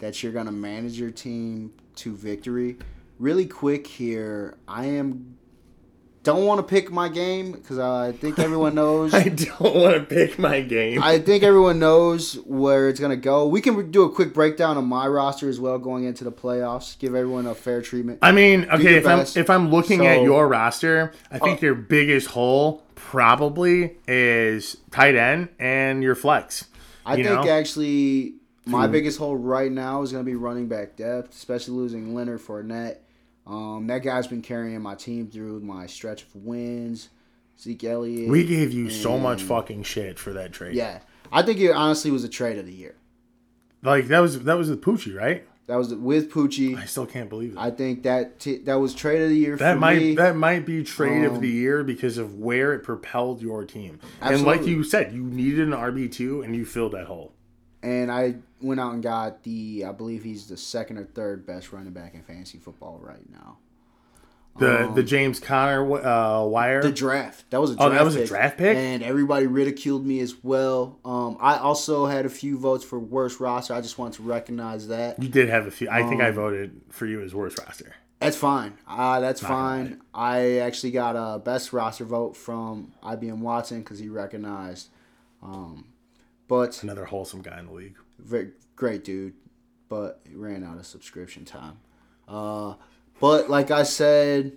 [0.00, 2.76] that you're going to manage your team to victory.
[3.18, 5.36] Really quick here, I am
[6.24, 9.12] don't want to pick my game because I think everyone knows.
[9.12, 11.02] I don't want to pick my game.
[11.02, 13.46] I think everyone knows where it's going to go.
[13.46, 16.98] We can do a quick breakdown of my roster as well going into the playoffs.
[16.98, 18.20] Give everyone a fair treatment.
[18.22, 21.66] I mean, okay, if I'm if I'm looking at your roster, I think Oh.
[21.66, 26.64] your biggest hole probably is tight end and your flex.
[27.06, 27.50] I you think know?
[27.50, 32.14] actually my biggest hole right now is going to be running back depth, especially losing
[32.14, 32.96] Leonard Fournette.
[33.46, 37.10] Um, that guy's been carrying my team through my stretch of wins.
[37.60, 38.28] Zeke Elliott.
[38.30, 40.74] we gave you so much fucking shit for that trade.
[40.74, 40.98] yeah,
[41.30, 42.96] I think it honestly was a trade of the year.
[43.82, 45.46] like that was that was with Poochie, right?
[45.66, 46.76] That was with Poochie.
[46.76, 47.58] I still can't believe it.
[47.58, 50.14] I think that t- that was trade of the year that for might me.
[50.16, 54.00] that might be trade of Um, the year because of where it propelled your team.
[54.20, 57.32] And like you said, you needed an RB two and you filled that hole.
[57.84, 59.84] And I went out and got the.
[59.86, 63.58] I believe he's the second or third best running back in fantasy football right now.
[64.56, 66.78] The the James Conner uh, wire.
[66.80, 67.50] Um, The draft.
[67.50, 68.76] That was a Oh, draft that was a draft pick?
[68.76, 71.00] And everybody ridiculed me as well.
[71.04, 73.74] Um, I also had a few votes for worst roster.
[73.74, 75.20] I just want to recognize that.
[75.20, 75.88] you did have a few.
[75.90, 77.94] I think Um, I voted for you as worst roster.
[78.20, 78.74] That's fine.
[78.86, 80.00] Uh, that's gonna fine.
[80.14, 84.88] I actually got a best roster vote from IBM Watson because he recognized.
[85.42, 85.86] Um,
[86.48, 87.96] but Another wholesome guy in the league.
[88.18, 89.34] very great dude,
[89.88, 91.78] but he ran out of subscription time.
[92.28, 92.74] Uh,
[93.20, 94.52] but like I said,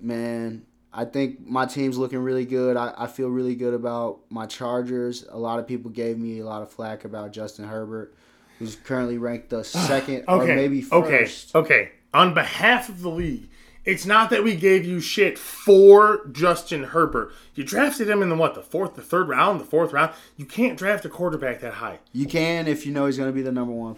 [0.00, 2.76] man, I think my team's looking really good.
[2.76, 5.24] I, I feel really good about my Chargers.
[5.30, 8.14] A lot of people gave me a lot of flack about Justin Herbert,
[8.58, 10.54] who's currently ranked the second or Okay.
[10.56, 11.28] maybe okay.
[11.54, 11.90] Okay.
[12.12, 13.49] On behalf of the league,
[13.84, 17.32] it's not that we gave you shit for Justin Herbert.
[17.54, 20.12] You drafted him in the what, the fourth, the third round, the fourth round.
[20.36, 21.98] You can't draft a quarterback that high.
[22.12, 23.96] You can if you know he's going to be the number one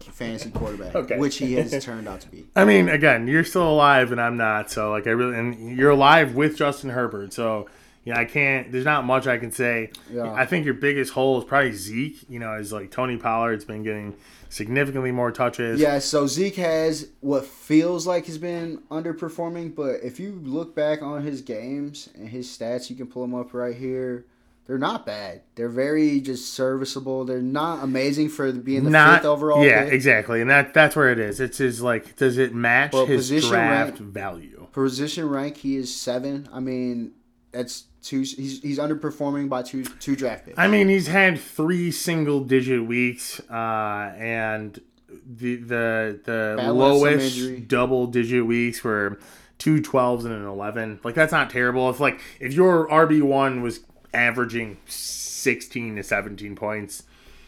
[0.00, 1.18] fantasy quarterback, Okay.
[1.18, 2.46] which he has turned out to be.
[2.56, 4.70] I mean, again, you're still alive and I'm not.
[4.70, 7.32] So like I really and you're alive with Justin Herbert.
[7.32, 7.68] So
[8.04, 9.90] you know, I can't there's not much I can say.
[10.10, 10.32] Yeah.
[10.32, 13.82] I think your biggest hole is probably Zeke, you know, is like Tony Pollard's been
[13.82, 14.14] getting
[14.48, 15.80] significantly more touches.
[15.80, 21.02] Yeah, so Zeke has what feels like he's been underperforming, but if you look back
[21.02, 24.24] on his games and his stats, you can pull them up right here.
[24.66, 25.40] They're not bad.
[25.54, 27.24] They're very just serviceable.
[27.24, 29.64] They're not amazing for being the not fifth overall.
[29.64, 29.94] Yeah, pick.
[29.94, 30.42] exactly.
[30.42, 31.40] And that that's where it is.
[31.40, 34.66] It's his like does it match Well, his position draft rank- value?
[34.72, 36.50] Position rank, he is seven.
[36.52, 37.12] I mean,
[37.58, 38.20] that's two.
[38.20, 40.58] He's he's underperforming by two two draft picks.
[40.58, 44.80] I mean, he's had three single digit weeks, uh, and
[45.26, 49.18] the the the some lowest double digit weeks were
[49.58, 51.00] two 12s and an 11.
[51.02, 51.90] Like that's not terrible.
[51.90, 53.80] If like if your RB one was
[54.14, 57.02] averaging 16 to 17 points,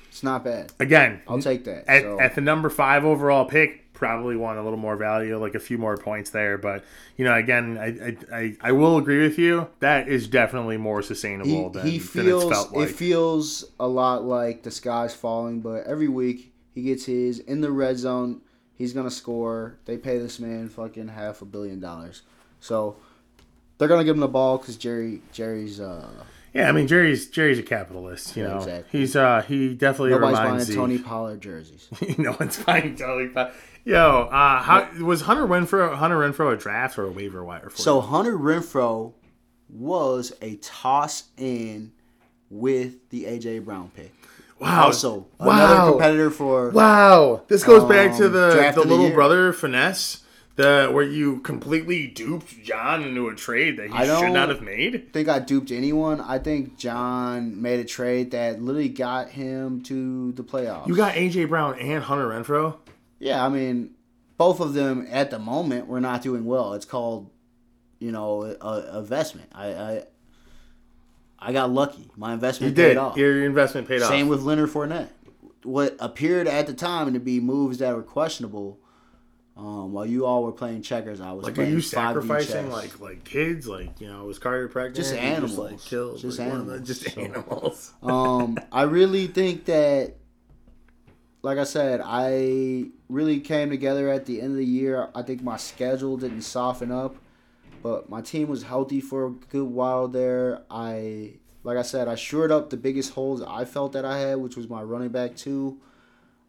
[0.09, 0.73] It's not bad.
[0.81, 1.89] again, I'll take that.
[1.89, 2.21] at, so.
[2.21, 5.79] at the number five overall pick, probably want a little more value, like a few
[5.79, 6.59] more points there.
[6.59, 6.83] But
[7.17, 9.69] you know, again, I I, I, will agree with you.
[9.79, 12.89] That is definitely more sustainable he, than, he than feels it's felt like.
[12.89, 17.61] it feels a lot like the sky's falling, but every week he gets his in
[17.61, 18.41] the red zone.
[18.75, 19.77] He's gonna score.
[19.85, 22.23] They pay this man fucking half a billion dollars,
[22.59, 22.97] so
[23.79, 26.09] they're gonna give him the ball because Jerry Jerry's uh
[26.55, 28.37] Yeah, I mean Jerry's Jerry's a capitalist.
[28.37, 29.01] You Yeah, know, exactly.
[29.01, 31.89] he's uh he definitely nobody's buying reminds Tony Pollard jerseys.
[32.19, 33.29] no one's buying Tony.
[33.29, 33.53] Pollard.
[33.85, 35.95] Yo, uh, how was Hunter Renfrow?
[35.95, 37.79] Hunter Renfrow a draft or a waiver wire for?
[37.79, 38.01] So you?
[38.03, 39.13] Hunter Renfrow
[39.69, 41.93] was a toss in
[42.51, 44.13] with the AJ Brown pick.
[44.59, 47.43] wow, Also, another wow, competitor for wow.
[47.49, 50.25] This goes back to Um, the the of the little brother finesse.
[50.57, 54.61] The, where you completely duped John into a trade that he I should not have
[54.61, 55.11] made.
[55.11, 56.21] think I duped anyone.
[56.21, 60.87] I think John made a trade that literally got him to the playoffs.
[60.87, 62.77] You got AJ Brown and Hunter Renfrow.
[63.21, 63.45] Yeah.
[63.45, 63.95] I mean,
[64.37, 66.73] both of them at the moment were not doing well.
[66.75, 67.31] It's called,
[68.01, 69.51] you know, a, a investment.
[69.55, 70.05] I, I
[71.39, 72.11] I got lucky.
[72.17, 72.91] My investment You did.
[72.93, 73.17] paid off.
[73.17, 74.11] Your investment paid Same off.
[74.11, 75.09] Same with Leonard Fournette.
[75.63, 78.79] What appeared at the time to be moves that were questionable.
[79.57, 82.99] Um, while you all were playing checkers, I was Like, are you 5D sacrificing like
[82.99, 83.67] like kids?
[83.69, 84.97] Like you know, was Carter pregnant?
[84.97, 85.59] Just animals.
[85.59, 86.87] like, killed, Just like, animals.
[86.87, 87.93] just So- animals.
[88.03, 90.15] um, I really think that,
[91.43, 95.09] like I said, I really came together at the end of the year.
[95.15, 97.17] I think my schedule didn't soften up,
[97.83, 100.63] but my team was healthy for a good while there.
[100.71, 104.39] I, like I said, I shored up the biggest holes I felt that I had,
[104.39, 105.79] which was my running back too.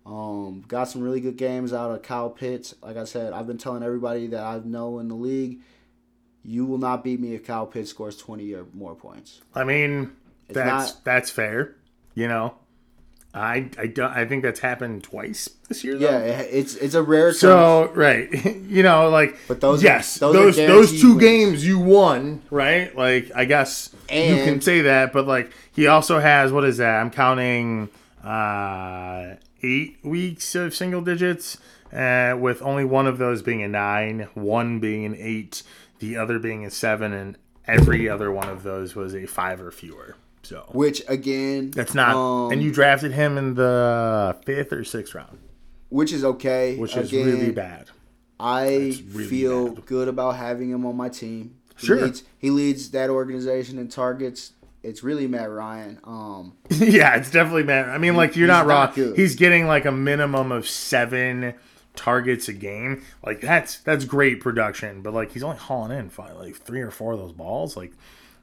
[0.06, 2.74] Um, got some really good games out of Kyle Pitts.
[2.82, 5.60] Like I said, I've been telling everybody that I know in the league,
[6.44, 9.42] you will not beat me if Kyle Pitts scores twenty or more points.
[9.54, 10.12] I mean,
[10.50, 11.76] It's that's not- that's fair.
[12.16, 12.56] You know,
[13.34, 15.96] I I don't I think that's happened twice this year.
[15.96, 16.26] Yeah, though.
[16.26, 17.32] it- it's it's a rare.
[17.34, 18.28] So right,
[18.68, 21.22] you know, like, But those are- yes, those are those those, guaranteed two wins.
[21.22, 22.96] games you won, right?
[22.96, 27.00] Like, I guess you can say that, but like, he also has what is that?
[27.00, 27.90] I'm counting
[28.24, 31.58] uh eight weeks of single digits,
[31.94, 35.64] uh, with only one of those being a nine, one being an eight,
[36.00, 39.72] the other being a seven, and every other one of those was a five or
[39.72, 40.16] fewer.
[40.44, 45.14] So which again, that's not, um, and you drafted him in the fifth or sixth
[45.14, 45.38] round,
[45.90, 46.78] which is okay.
[46.78, 47.90] which is really bad.
[48.40, 49.86] I really feel bad.
[49.86, 51.56] good about having him on my team.
[51.78, 52.02] He Sure.
[52.02, 54.54] leads, he leads that organization in targets.
[54.84, 56.00] It's really Matt Ryan.
[56.04, 57.90] Um, yeah, it's definitely Matt.
[57.90, 58.92] I mean, like you're not wrong.
[58.96, 59.16] not.
[59.16, 61.54] He's getting like a minimum of seven
[61.96, 63.04] targets a game.
[63.24, 66.90] Like that's that's great production, but like he's only hauling in five, like three or
[66.90, 67.78] four of those balls.
[67.78, 67.94] Like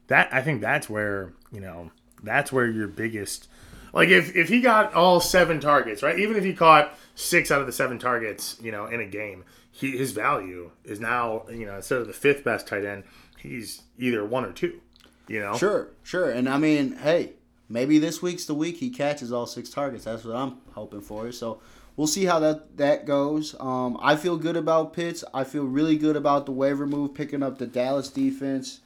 [0.07, 1.91] that, I think that's where you know
[2.23, 3.49] that's where your biggest
[3.93, 6.19] Like if if he got all seven targets, right?
[6.19, 9.45] Even if he caught six out of the seven targets, you know, in a game,
[9.71, 13.05] he his value is now you know instead of the fifth best tight end,
[13.39, 14.81] he's either one or two.
[15.27, 16.31] You know, Sure, sure.
[16.31, 17.35] And I mean, hey,
[17.69, 20.05] maybe this week's the week he catches all six targets.
[20.05, 21.33] That's what I'm hoping for.
[21.33, 21.61] So
[21.97, 23.55] we'll see how that that goes.
[23.61, 25.25] Um, I feel good about Pitts.
[25.35, 28.81] I feel really good about the waiver move, picking up the Dallas defense.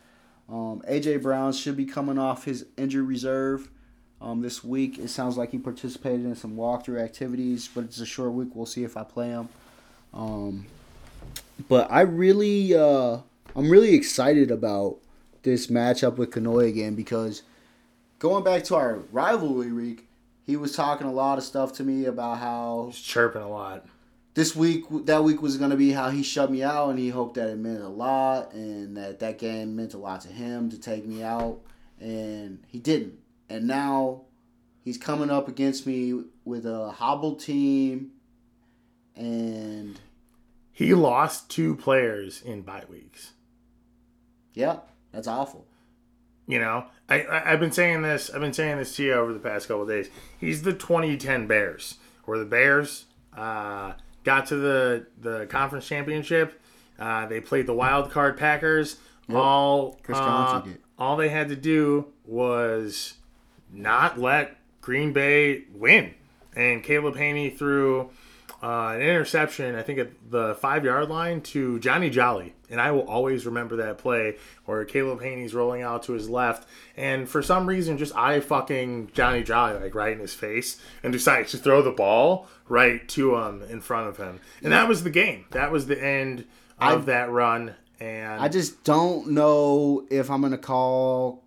[0.48, 3.70] Um, AJ Brown should be coming off his injury reserve
[4.20, 4.98] um, this week.
[4.98, 8.50] It sounds like he participated in some walkthrough activities, but it's a short week.
[8.54, 9.48] We'll see if I play him.
[10.14, 10.66] Um,
[11.68, 13.18] but I really, uh,
[13.56, 14.98] I'm really excited about
[15.42, 17.42] this matchup with Kanoy again because
[18.18, 20.08] going back to our rivalry week,
[20.44, 23.86] he was talking a lot of stuff to me about how he's chirping a lot.
[24.34, 27.10] This week that week was going to be how he shut me out and he
[27.10, 30.70] hoped that it meant a lot and that that game meant a lot to him
[30.70, 31.60] to take me out
[32.00, 33.18] and he didn't
[33.48, 34.22] and now
[34.84, 38.10] he's coming up against me with a hobbled team
[39.16, 40.00] and
[40.72, 43.32] He lost two players in bye weeks.
[44.54, 44.78] yeah
[45.12, 45.66] that's awful
[46.46, 48.28] You know, I, I I've been saying this.
[48.30, 50.08] I've been saying this to you over the past couple of days.
[50.40, 53.04] He's the 2010 Bears, where the Bears
[53.36, 53.92] uh,
[54.24, 56.60] got to the the conference championship.
[56.98, 58.96] Uh, they played the wild card Packers.
[59.32, 60.62] All Chris uh,
[60.98, 63.14] all they had to do was
[63.72, 66.14] not let Green Bay win,
[66.54, 68.10] and Caleb Hanie threw
[68.62, 72.54] uh, an interception, I think at the five yard line to Johnny Jolly.
[72.72, 76.66] And I will always remember that play where Caleb Hanie's rolling out to his left.
[76.96, 81.12] And for some reason, just I fucking Johnny Jolly, like right in his face, and
[81.12, 84.40] decides to throw the ball right to him in front of him.
[84.62, 85.44] And that was the game.
[85.52, 86.46] That was the end
[86.80, 87.74] of that run.
[88.00, 91.44] And I just don't know if I'm gonna call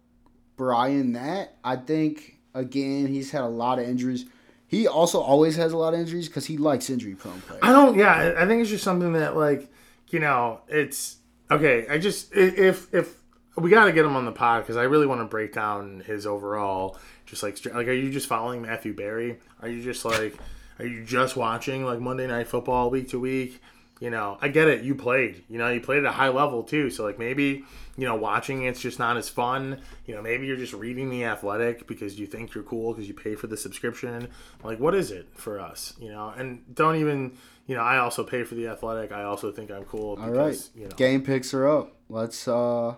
[0.56, 1.58] Brian that.
[1.64, 4.26] I think again he's had a lot of injuries.
[4.68, 7.62] He also always has a lot of injuries because he likes injury prone players.
[7.64, 7.98] I don't.
[7.98, 9.70] Yeah, I- I think it's just something that like
[10.10, 11.18] you know it's
[11.50, 11.88] okay.
[11.90, 13.16] I just if if
[13.58, 16.02] we got to get him on the pod because I really want to break down
[16.06, 16.98] his overall.
[17.26, 19.40] Just like like, are you just following Matthew Berry?
[19.62, 20.38] Are you just like
[20.80, 23.62] are you just watching like Monday Night Football week to week?
[24.02, 24.84] You know, I get it.
[24.84, 25.46] You played.
[25.48, 26.90] You know, you played at a high level too.
[26.90, 27.64] So like maybe
[27.98, 29.80] you know watching it's just not as fun.
[30.06, 33.14] You know, maybe you're just reading the Athletic because you think you're cool because you
[33.14, 34.28] pay for the subscription.
[34.64, 35.94] Like, what is it for us?
[36.00, 37.38] You know, and don't even.
[37.66, 39.12] You know, I also pay for the Athletic.
[39.12, 40.96] I also think I'm cool because All right, you know.
[40.96, 41.96] game picks are up.
[42.10, 42.96] Let's uh,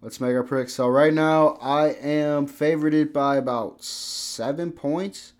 [0.00, 0.74] let's make our picks.
[0.74, 5.32] So right now I am favorited by about seven points.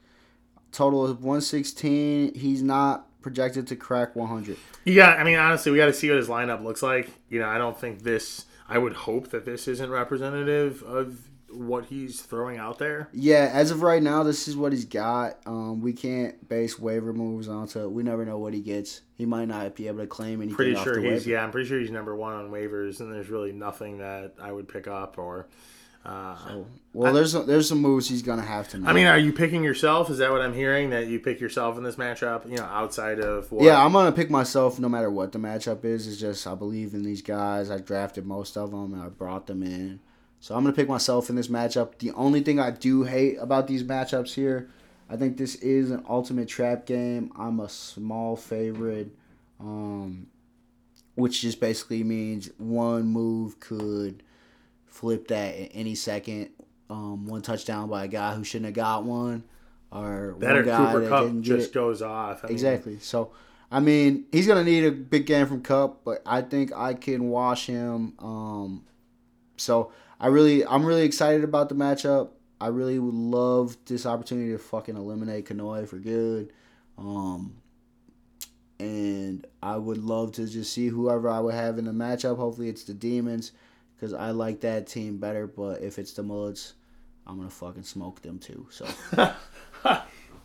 [0.72, 2.34] Total is 116.
[2.34, 4.56] He's not projected to crack 100.
[4.84, 7.10] Yeah, I mean, honestly, we got to see what his lineup looks like.
[7.28, 8.46] You know, I don't think this.
[8.68, 13.08] I would hope that this isn't representative of what he's throwing out there.
[13.12, 15.38] Yeah, as of right now, this is what he's got.
[15.46, 17.88] Um, we can't base waiver moves onto.
[17.88, 19.00] We never know what he gets.
[19.16, 20.56] He might not be able to claim anything.
[20.56, 21.28] Pretty sure he's waiver.
[21.30, 21.42] yeah.
[21.44, 24.68] I'm pretty sure he's number one on waivers, and there's really nothing that I would
[24.68, 25.46] pick up or.
[26.04, 26.62] Uh,
[26.94, 28.88] Well, there's some, there's some moves he's gonna have to make.
[28.88, 30.08] I mean, are you picking yourself?
[30.10, 30.90] Is that what I'm hearing?
[30.90, 32.48] That you pick yourself in this matchup?
[32.48, 33.64] You know, outside of what?
[33.64, 36.06] yeah, I'm gonna pick myself no matter what the matchup is.
[36.06, 37.70] It's just I believe in these guys.
[37.70, 40.00] I drafted most of them and I brought them in,
[40.40, 41.98] so I'm gonna pick myself in this matchup.
[41.98, 44.70] The only thing I do hate about these matchups here,
[45.10, 47.32] I think this is an ultimate trap game.
[47.36, 49.10] I'm a small favorite,
[49.58, 50.28] um,
[51.14, 54.22] which just basically means one move could
[54.86, 56.50] flip that at any second.
[56.90, 59.44] Um, one touchdown by a guy who shouldn't have got one,
[59.92, 61.74] or that or guy Cooper that Kupp didn't just it.
[61.74, 62.44] goes off.
[62.44, 62.98] I mean, Exactly.
[63.00, 63.32] So,
[63.70, 67.28] I mean, he's gonna need a big game from Kupp, but I think I can
[67.28, 68.14] wash him.
[68.18, 68.84] Um,
[69.58, 72.30] so I really, I'm really excited about the matchup.
[72.60, 76.52] I really would love this opportunity to fucking eliminate Kanoy for good.
[76.96, 77.54] Um,
[78.80, 82.36] and I would love to just see whoever I would have in the matchup.
[82.36, 83.52] Hopefully, it's the Demons
[83.94, 85.46] because I like that team better.
[85.46, 86.74] But if it's the Mullets,
[87.26, 88.66] I'm gonna fucking smoke them too.
[88.70, 88.86] So.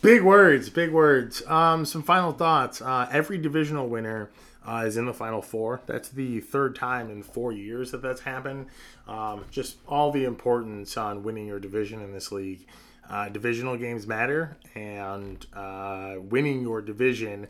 [0.04, 1.42] Big words, big words.
[1.48, 2.82] Um, some final thoughts.
[2.82, 4.32] Uh, every divisional winner
[4.68, 5.82] uh, is in the final four.
[5.86, 8.68] That's the third time in four years that that's happened.
[9.08, 12.66] Um, just all the importance on winning your division in this league.
[13.10, 17.48] Uh, divisional games matter, and uh, winning your division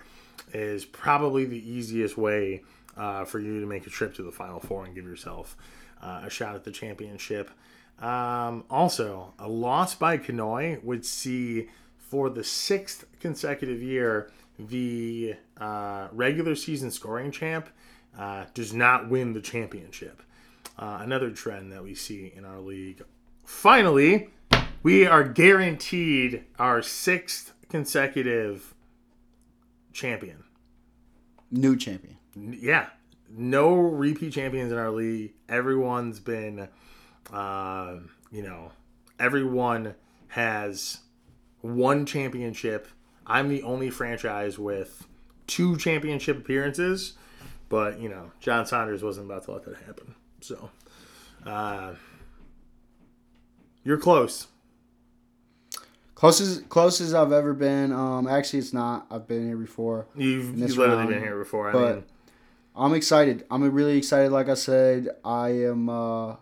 [0.52, 2.64] is probably the easiest way
[2.98, 5.56] uh, for you to make a trip to the final four and give yourself
[6.02, 7.52] uh, a shot at the championship.
[8.00, 16.08] Um, also, a loss by Kanoy would see for the sixth consecutive year the uh,
[16.12, 17.70] regular season scoring champ
[18.18, 20.22] uh, does not win the championship.
[20.78, 23.04] Uh, another trend that we see in our league.
[23.46, 24.30] Finally,
[24.82, 28.74] we are guaranteed our sixth consecutive
[29.94, 30.44] champion.
[31.52, 32.18] New champion.
[32.36, 32.88] Yeah,
[33.30, 35.34] no repeat champions in our league.
[35.48, 36.68] Everyone's been,
[37.32, 37.96] uh,
[38.32, 38.72] you know,
[39.20, 39.96] everyone
[40.30, 41.02] has
[41.62, 42.88] one championship.
[43.26, 45.08] I'm the only franchise with
[45.48, 47.14] two championship appearances,
[47.70, 50.16] but you know, John Saunders wasn't about to let that happen.
[50.42, 50.70] So,
[51.46, 51.94] uh,
[53.84, 54.48] you're close.
[56.16, 57.92] Closest closest I've ever been.
[57.92, 59.06] Um, actually, it's not.
[59.12, 60.08] I've been here before.
[60.16, 61.70] You've, you've literally round, been here before.
[61.70, 62.04] I but- mean,
[62.76, 63.46] I'm excited.
[63.52, 64.32] I'm really excited.
[64.32, 66.36] Like I said, I am uh,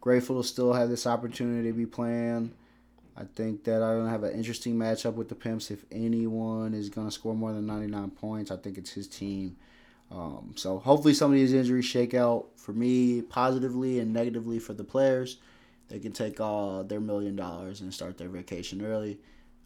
[0.00, 2.52] grateful to still have this opportunity to be playing.
[3.18, 5.70] I think that I'm gonna have an interesting matchup with the Pimps.
[5.70, 9.56] If anyone is gonna score more than 99 points, I think it's his team.
[10.10, 14.72] Um, so hopefully some of these injuries shake out for me positively and negatively for
[14.74, 15.38] the players.
[15.88, 19.18] They can take uh, their million dollars and start their vacation early.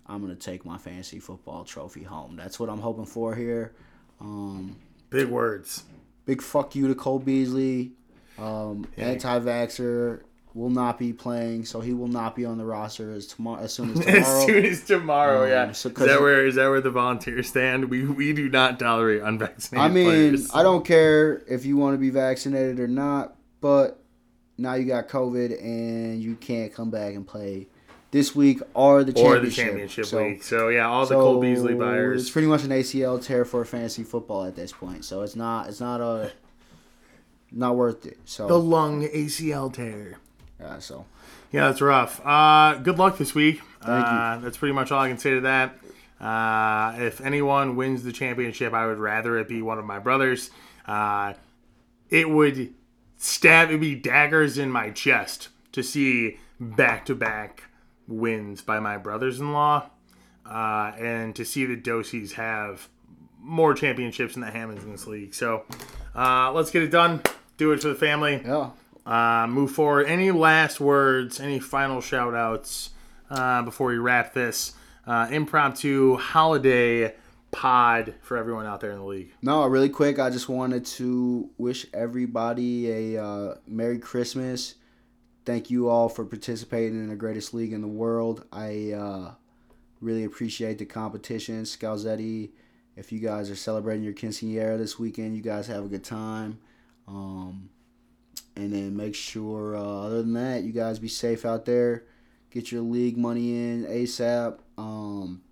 [0.07, 2.37] I'm gonna take my fantasy football trophy home.
[2.37, 3.73] That's what I'm hoping for here.
[4.21, 4.77] Um,
[5.11, 5.85] big words.
[6.25, 7.93] big fuck you to Cole Beasley.
[8.39, 9.07] Um, Yeah.
[9.07, 10.23] Anti-vaxxer
[10.55, 13.63] will not be playing, so he will not be on the roster as tomorrow.
[13.63, 14.17] As soon as tomorrow.
[14.21, 14.47] As tomorrow.
[14.47, 15.73] soon as tomorrow, Um, yeah.
[15.73, 17.85] so is 'cause- that where is that where the volunteers stand?
[17.91, 20.51] We we do not tolerate unvaccinated I mean, players.
[20.55, 24.03] I don't care if you want to be vaccinated or not, but
[24.59, 27.69] now you got COVID and you can't come back and play
[28.11, 29.45] this week or the or championship.
[29.45, 30.43] the championship So- week.
[30.43, 32.23] So yeah, all the so Cole Beasley buyers.
[32.23, 35.05] It's pretty much an ACL tear for fantasy football at this point.
[35.05, 35.69] So it's not.
[35.69, 36.33] It's not a.
[37.53, 38.19] Not worth it.
[38.25, 40.19] So The lung ACL tear.
[40.61, 40.79] Yeah.
[40.79, 41.07] So
[41.53, 42.21] Yeah, that's rough.
[42.25, 43.61] Uh, good luck this week.
[43.83, 44.13] Thank you.
[44.13, 45.79] uh, That's pretty much all I can say to that.
[46.21, 50.51] Uh, if anyone wins the championship, I would rather it be one of my brothers.
[50.87, 51.33] Uh,
[52.11, 52.75] it would
[53.17, 57.65] stab, it'd be daggers in my chest to see back to back
[58.07, 59.89] wins by my brothers in law.
[60.45, 62.89] Uh, and to see the Dosies have
[63.39, 65.33] more championships than the Hammonds in this league.
[65.33, 65.65] So
[66.15, 67.23] uh, let's get it done.
[67.57, 68.71] Do it for the family yeah.
[69.07, 70.07] Uh, move forward.
[70.07, 71.41] Any last words?
[71.41, 72.91] Any final shout outs
[73.31, 74.75] uh, before we wrap this
[75.07, 77.15] uh, impromptu holiday
[77.51, 79.33] pod for everyone out there in the league?
[79.43, 80.19] No, really quick.
[80.19, 84.75] I just wanted to wish everybody a uh, Merry Christmas.
[85.45, 88.45] Thank you all for participating in the greatest league in the world.
[88.53, 89.33] I uh,
[90.01, 91.63] really appreciate the competition.
[91.63, 92.51] Scalzetti,
[92.97, 96.59] if you guys are celebrating your quinceanera this weekend, you guys have a good time.
[97.09, 97.71] Um,
[98.57, 102.05] and then make sure, uh, other than that, you guys be safe out there.
[102.51, 104.59] Get your league money in ASAP.
[104.77, 105.43] Um,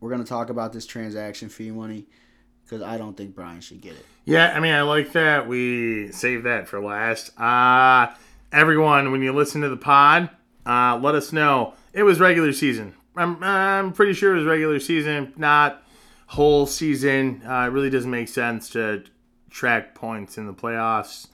[0.00, 2.06] we're going to talk about this transaction fee money
[2.64, 4.04] because I don't think Brian should get it.
[4.24, 5.46] Yeah, I mean, I like that.
[5.46, 7.38] We saved that for last.
[7.38, 8.14] Uh,
[8.50, 10.30] everyone, when you listen to the pod,
[10.66, 11.74] uh, let us know.
[11.92, 12.94] It was regular season.
[13.16, 15.82] I'm, I'm pretty sure it was regular season, not
[16.26, 17.42] whole season.
[17.46, 19.04] Uh, it really doesn't make sense to
[19.50, 21.28] track points in the playoffs.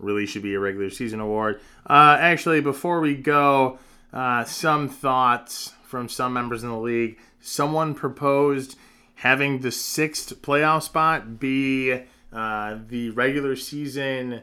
[0.00, 1.60] Really should be a regular season award.
[1.88, 3.78] Uh, actually, before we go,
[4.12, 7.18] uh, some thoughts from some members in the league.
[7.40, 8.76] Someone proposed
[9.16, 14.42] having the sixth playoff spot be uh, the regular season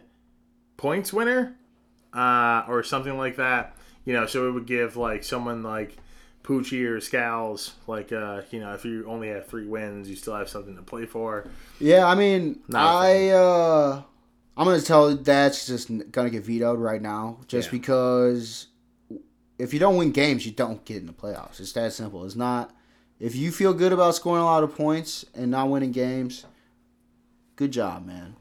[0.78, 1.56] points winner
[2.14, 3.76] uh, or something like that.
[4.06, 5.98] You know, so it would give like someone like
[6.44, 10.36] Poochie or Scals, like uh, you know, if you only have three wins, you still
[10.36, 11.50] have something to play for.
[11.80, 14.04] Yeah, I mean, Not I uh,
[14.58, 17.72] I'm gonna tell that's just gonna get vetoed right now, just Yeah.
[17.80, 18.68] because
[19.60, 21.60] if you don't win games, you don't get in the playoffs.
[21.60, 22.26] It's that simple.
[22.26, 22.74] It's not.
[23.20, 26.46] If you feel good about scoring a lot of points and not winning games,
[27.56, 28.36] good job, man.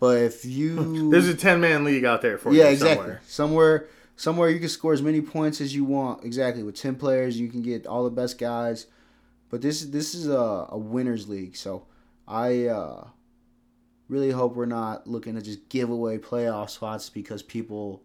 [0.00, 2.96] But if you There's a ten man league out there for yeah, you exactly.
[2.96, 3.20] somewhere.
[3.26, 6.24] Somewhere, somewhere you can score as many points as you want.
[6.24, 8.86] Exactly with ten players, you can get all the best guys.
[9.50, 11.86] But this this is a, a winners league, so
[12.26, 13.08] I uh,
[14.08, 18.02] really hope we're not looking to just give away playoff spots because people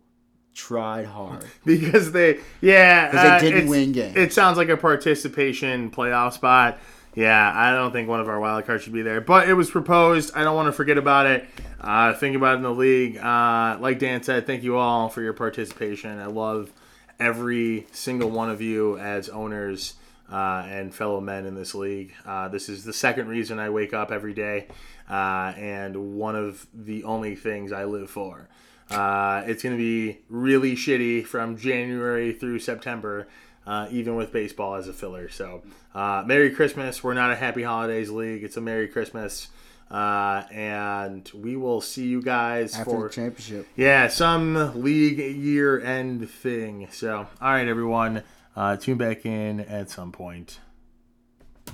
[0.53, 4.15] tried hard because they yeah because uh, they didn't it's- win games.
[4.15, 6.77] It sounds like a participation playoff spot.
[7.15, 9.69] Yeah, I don't think one of our wild cards should be there, but it was
[9.69, 10.31] proposed.
[10.35, 11.45] I don't want to forget about it.
[11.79, 13.17] Uh, think about it in the league.
[13.17, 16.17] Uh, like Dan said, thank you all for your participation.
[16.17, 16.71] I love
[17.19, 19.93] every single one of you as owners
[20.31, 22.13] uh, and fellow men in this league.
[22.25, 24.67] Uh, this is the second reason I wake up every day,
[25.09, 28.49] uh, and one of the only things I live for.
[28.89, 33.27] Uh, it's going to be really shitty from January through September,
[33.65, 35.29] uh, even with baseball as a filler.
[35.29, 35.63] So,
[35.95, 37.03] uh, Merry Christmas.
[37.03, 38.43] We're not a Happy Holidays League.
[38.43, 39.47] It's a Merry Christmas.
[39.89, 43.67] Uh, and we will see you guys after for the championship.
[43.75, 46.87] yeah some league year end thing.
[46.91, 48.23] So, all right, everyone.
[48.55, 50.59] Uh, tune back in at some point.